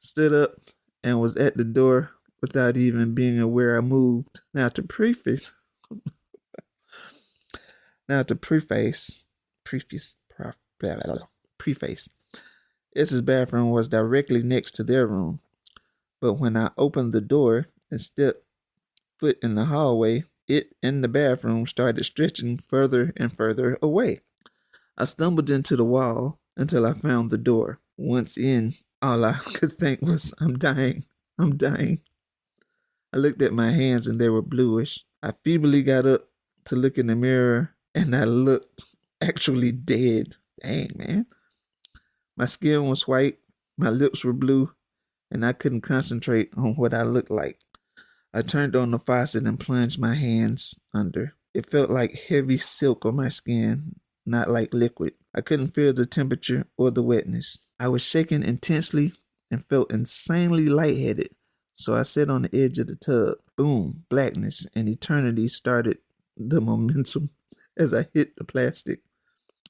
Stood 0.00 0.34
up 0.34 0.56
and 1.02 1.18
was 1.18 1.38
at 1.38 1.56
the 1.56 1.64
door 1.64 2.10
without 2.42 2.76
even 2.76 3.14
being 3.14 3.40
aware 3.40 3.78
I 3.78 3.80
moved. 3.80 4.42
Now 4.52 4.68
to 4.68 4.82
preface, 4.82 5.50
now 8.08 8.22
to 8.22 8.34
preface, 8.34 9.24
preface, 9.64 10.16
preface. 11.58 12.08
S's 12.94 13.22
bathroom 13.22 13.70
was 13.70 13.88
directly 13.88 14.42
next 14.42 14.74
to 14.76 14.84
their 14.84 15.06
room, 15.06 15.40
but 16.20 16.34
when 16.34 16.56
I 16.56 16.70
opened 16.78 17.12
the 17.12 17.20
door 17.20 17.66
and 17.90 18.00
stepped 18.00 18.42
foot 19.18 19.38
in 19.42 19.54
the 19.54 19.66
hallway, 19.66 20.24
it 20.48 20.74
and 20.82 21.02
the 21.02 21.08
bathroom 21.08 21.66
started 21.66 22.04
stretching 22.04 22.58
further 22.58 23.12
and 23.16 23.32
further 23.32 23.78
away. 23.82 24.20
I 24.96 25.04
stumbled 25.04 25.50
into 25.50 25.76
the 25.76 25.84
wall 25.84 26.38
until 26.56 26.86
I 26.86 26.94
found 26.94 27.30
the 27.30 27.38
door. 27.38 27.80
Once 27.98 28.38
in, 28.38 28.74
all 29.02 29.24
I 29.24 29.32
could 29.54 29.72
think 29.72 30.00
was, 30.00 30.32
I'm 30.38 30.58
dying. 30.58 31.04
I'm 31.38 31.56
dying. 31.56 32.00
I 33.12 33.18
looked 33.18 33.42
at 33.42 33.52
my 33.52 33.72
hands 33.72 34.06
and 34.06 34.20
they 34.20 34.28
were 34.28 34.42
bluish. 34.42 35.04
I 35.22 35.32
feebly 35.44 35.82
got 35.82 36.06
up 36.06 36.28
to 36.66 36.76
look 36.76 36.98
in 36.98 37.08
the 37.08 37.16
mirror 37.16 37.75
and 37.96 38.14
I 38.14 38.24
looked 38.24 38.84
actually 39.22 39.72
dead. 39.72 40.36
Dang, 40.62 40.90
man. 40.96 41.26
My 42.36 42.44
skin 42.44 42.86
was 42.86 43.08
white, 43.08 43.38
my 43.78 43.88
lips 43.88 44.22
were 44.22 44.34
blue, 44.34 44.70
and 45.30 45.44
I 45.44 45.54
couldn't 45.54 45.80
concentrate 45.80 46.50
on 46.56 46.74
what 46.74 46.92
I 46.92 47.02
looked 47.02 47.30
like. 47.30 47.58
I 48.34 48.42
turned 48.42 48.76
on 48.76 48.90
the 48.90 48.98
faucet 48.98 49.46
and 49.46 49.58
plunged 49.58 49.98
my 49.98 50.14
hands 50.14 50.78
under. 50.92 51.34
It 51.54 51.70
felt 51.70 51.88
like 51.88 52.14
heavy 52.28 52.58
silk 52.58 53.06
on 53.06 53.16
my 53.16 53.30
skin, 53.30 53.96
not 54.26 54.50
like 54.50 54.74
liquid. 54.74 55.14
I 55.34 55.40
couldn't 55.40 55.74
feel 55.74 55.94
the 55.94 56.04
temperature 56.04 56.66
or 56.76 56.90
the 56.90 57.02
wetness. 57.02 57.58
I 57.80 57.88
was 57.88 58.02
shaking 58.02 58.42
intensely 58.42 59.14
and 59.50 59.64
felt 59.64 59.90
insanely 59.90 60.68
lightheaded. 60.68 61.30
So 61.74 61.94
I 61.94 62.02
sat 62.02 62.28
on 62.28 62.42
the 62.42 62.64
edge 62.64 62.78
of 62.78 62.88
the 62.88 62.96
tub. 62.96 63.36
Boom, 63.56 64.04
blackness 64.10 64.66
and 64.74 64.86
eternity 64.86 65.48
started 65.48 65.98
the 66.36 66.60
momentum 66.60 67.30
as 67.76 67.92
I 67.94 68.06
hit 68.12 68.36
the 68.36 68.44
plastic. 68.44 69.00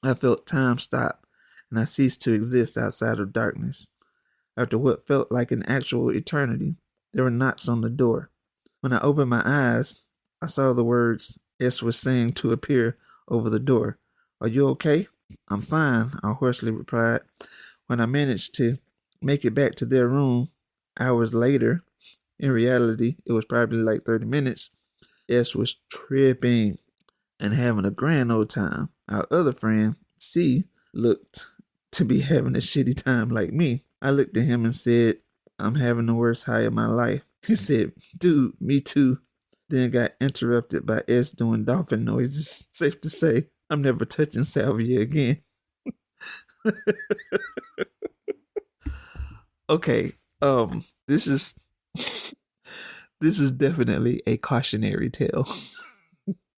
I 0.03 0.13
felt 0.13 0.45
time 0.45 0.77
stop 0.77 1.25
and 1.69 1.79
I 1.79 1.83
ceased 1.83 2.21
to 2.21 2.33
exist 2.33 2.77
outside 2.77 3.19
of 3.19 3.33
darkness. 3.33 3.87
After 4.55 4.77
what 4.77 5.05
felt 5.05 5.31
like 5.31 5.51
an 5.51 5.63
actual 5.63 6.11
eternity, 6.11 6.75
there 7.13 7.23
were 7.23 7.29
knocks 7.29 7.67
on 7.67 7.81
the 7.81 7.89
door. 7.89 8.31
When 8.81 8.93
I 8.93 8.99
opened 8.99 9.29
my 9.29 9.41
eyes, 9.45 10.03
I 10.41 10.47
saw 10.47 10.73
the 10.73 10.83
words 10.83 11.39
S 11.59 11.81
was 11.81 11.97
saying 11.97 12.31
to 12.31 12.51
appear 12.51 12.97
over 13.27 13.49
the 13.49 13.59
door. 13.59 13.99
Are 14.39 14.47
you 14.47 14.67
okay? 14.69 15.07
I'm 15.49 15.61
fine, 15.61 16.11
I 16.23 16.31
hoarsely 16.33 16.71
replied. 16.71 17.21
When 17.87 17.99
I 17.99 18.05
managed 18.05 18.53
to 18.55 18.77
make 19.21 19.45
it 19.45 19.53
back 19.53 19.75
to 19.75 19.85
their 19.85 20.07
room 20.07 20.49
hours 20.99 21.33
later, 21.33 21.83
in 22.39 22.51
reality, 22.51 23.17
it 23.25 23.31
was 23.31 23.45
probably 23.45 23.79
like 23.79 24.05
30 24.05 24.25
minutes, 24.25 24.71
S 25.27 25.55
was 25.55 25.75
tripping 25.91 26.77
and 27.39 27.53
having 27.53 27.85
a 27.85 27.91
grand 27.91 28.31
old 28.31 28.49
time. 28.49 28.89
Our 29.09 29.27
other 29.31 29.53
friend, 29.53 29.95
C, 30.17 30.65
looked 30.93 31.47
to 31.93 32.05
be 32.05 32.19
having 32.21 32.55
a 32.55 32.59
shitty 32.59 33.01
time 33.01 33.29
like 33.29 33.53
me. 33.53 33.83
I 34.01 34.11
looked 34.11 34.37
at 34.37 34.43
him 34.43 34.65
and 34.65 34.75
said, 34.75 35.17
I'm 35.59 35.75
having 35.75 36.05
the 36.05 36.13
worst 36.13 36.45
high 36.45 36.61
of 36.61 36.73
my 36.73 36.87
life. 36.87 37.21
He 37.45 37.55
said, 37.55 37.93
Dude, 38.17 38.59
me 38.59 38.81
too. 38.81 39.19
Then 39.69 39.91
got 39.91 40.13
interrupted 40.19 40.85
by 40.85 41.03
S 41.07 41.31
doing 41.31 41.63
dolphin 41.65 42.03
noises. 42.03 42.65
Safe 42.71 42.99
to 43.01 43.09
say, 43.09 43.45
I'm 43.69 43.81
never 43.81 44.05
touching 44.05 44.43
salvia 44.43 45.01
again. 45.01 45.41
okay, 49.69 50.13
um, 50.41 50.83
this 51.07 51.27
is 51.27 51.53
this 53.21 53.39
is 53.39 53.51
definitely 53.51 54.23
a 54.25 54.37
cautionary 54.37 55.09
tale. 55.09 55.47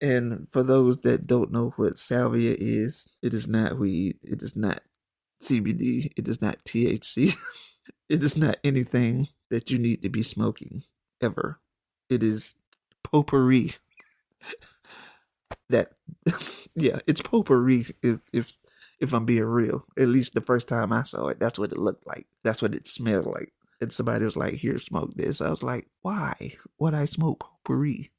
And 0.02 0.48
for 0.52 0.64
those 0.64 1.00
that 1.00 1.28
don't 1.28 1.52
know 1.52 1.74
what 1.76 2.00
salvia 2.00 2.56
is, 2.58 3.08
it 3.22 3.34
is 3.34 3.48
not 3.48 3.78
weed. 3.78 4.18
It 4.24 4.42
is 4.42 4.56
not 4.56 4.82
CBD. 5.44 6.12
It 6.16 6.28
is 6.28 6.42
not 6.42 6.64
THC. 6.64 7.36
it 8.10 8.24
is 8.24 8.38
not 8.38 8.58
anything 8.64 9.28
that 9.50 9.72
you 9.72 9.78
need 9.78 10.02
to 10.04 10.10
be 10.10 10.24
smoking 10.24 10.84
ever. 11.22 11.60
It 12.10 12.24
is 12.24 12.56
potpourri. 13.04 13.76
that 15.70 15.92
yeah, 16.76 17.00
it's 17.06 17.22
potpourri 17.22 17.86
if 18.02 18.20
if 18.32 18.54
if 19.00 19.14
I'm 19.14 19.26
being 19.26 19.44
real. 19.44 19.86
At 19.98 20.08
least 20.08 20.34
the 20.34 20.42
first 20.42 20.68
time 20.68 20.94
I 20.94 21.04
saw 21.04 21.28
it, 21.28 21.40
that's 21.40 21.60
what 21.60 21.72
it 21.72 21.78
looked 21.78 22.08
like. 22.08 22.28
That's 22.44 22.62
what 22.62 22.76
it 22.76 22.88
smelled 22.88 23.26
like. 23.26 23.54
And 23.82 23.94
somebody 23.94 24.26
was 24.26 24.36
like, 24.38 24.56
"Here, 24.56 24.78
smoke 24.78 25.14
this." 25.16 25.42
I 25.42 25.50
was 25.50 25.64
like, 25.64 25.88
"Why? 26.02 26.56
Would 26.80 26.94
I 26.94 27.06
smoke 27.06 27.40
potpourri?" 27.40 28.12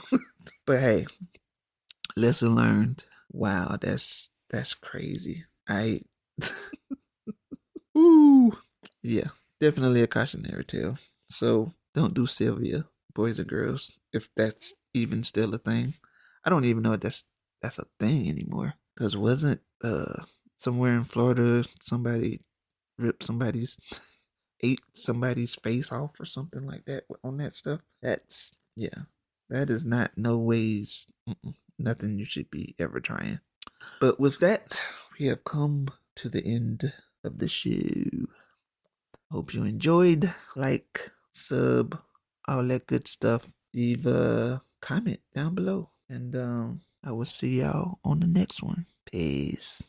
but 0.66 0.80
hey, 0.80 1.06
lesson 2.16 2.54
learned. 2.54 3.04
Wow, 3.32 3.76
that's 3.80 4.30
that's 4.50 4.74
crazy. 4.74 5.44
I 5.68 6.00
Ooh. 7.96 8.52
Yeah, 9.02 9.28
definitely 9.60 10.02
a 10.02 10.06
cautionary 10.06 10.64
tale. 10.64 10.98
So 11.28 11.72
don't 11.94 12.14
do 12.14 12.26
Sylvia, 12.26 12.86
boys 13.14 13.38
and 13.38 13.48
girls, 13.48 13.98
if 14.12 14.28
that's 14.34 14.74
even 14.94 15.22
still 15.24 15.54
a 15.54 15.58
thing. 15.58 15.94
I 16.44 16.50
don't 16.50 16.64
even 16.64 16.82
know 16.82 16.92
if 16.94 17.00
that's 17.00 17.24
that's 17.60 17.78
a 17.78 17.86
thing 18.00 18.28
anymore. 18.28 18.74
Cause 18.98 19.16
wasn't 19.16 19.60
uh 19.82 20.22
somewhere 20.58 20.94
in 20.96 21.04
Florida 21.04 21.64
somebody 21.82 22.40
ripped 22.98 23.24
somebody's 23.24 23.76
ate 24.62 24.80
somebody's 24.94 25.54
face 25.56 25.90
off 25.92 26.20
or 26.20 26.24
something 26.24 26.66
like 26.66 26.84
that 26.86 27.04
on 27.24 27.36
that 27.38 27.56
stuff? 27.56 27.80
That's 28.02 28.52
yeah. 28.76 29.04
That 29.52 29.68
is 29.68 29.84
not 29.84 30.12
no 30.16 30.38
ways 30.38 31.06
nothing 31.78 32.18
you 32.18 32.24
should 32.24 32.50
be 32.50 32.74
ever 32.78 33.00
trying. 33.00 33.38
But 34.00 34.18
with 34.18 34.38
that, 34.40 34.80
we 35.20 35.26
have 35.26 35.44
come 35.44 35.88
to 36.16 36.30
the 36.30 36.42
end 36.42 36.90
of 37.22 37.36
the 37.36 37.48
show. 37.48 37.68
Hope 39.30 39.52
you 39.52 39.64
enjoyed. 39.64 40.32
Like, 40.56 41.10
sub, 41.32 42.00
all 42.48 42.64
that 42.64 42.86
good 42.86 43.06
stuff. 43.06 43.46
Leave 43.74 44.06
a 44.06 44.62
comment 44.80 45.20
down 45.34 45.54
below. 45.54 45.90
And 46.08 46.34
um, 46.34 46.80
I 47.04 47.12
will 47.12 47.26
see 47.26 47.60
y'all 47.60 47.98
on 48.06 48.20
the 48.20 48.26
next 48.26 48.62
one. 48.62 48.86
Peace. 49.04 49.82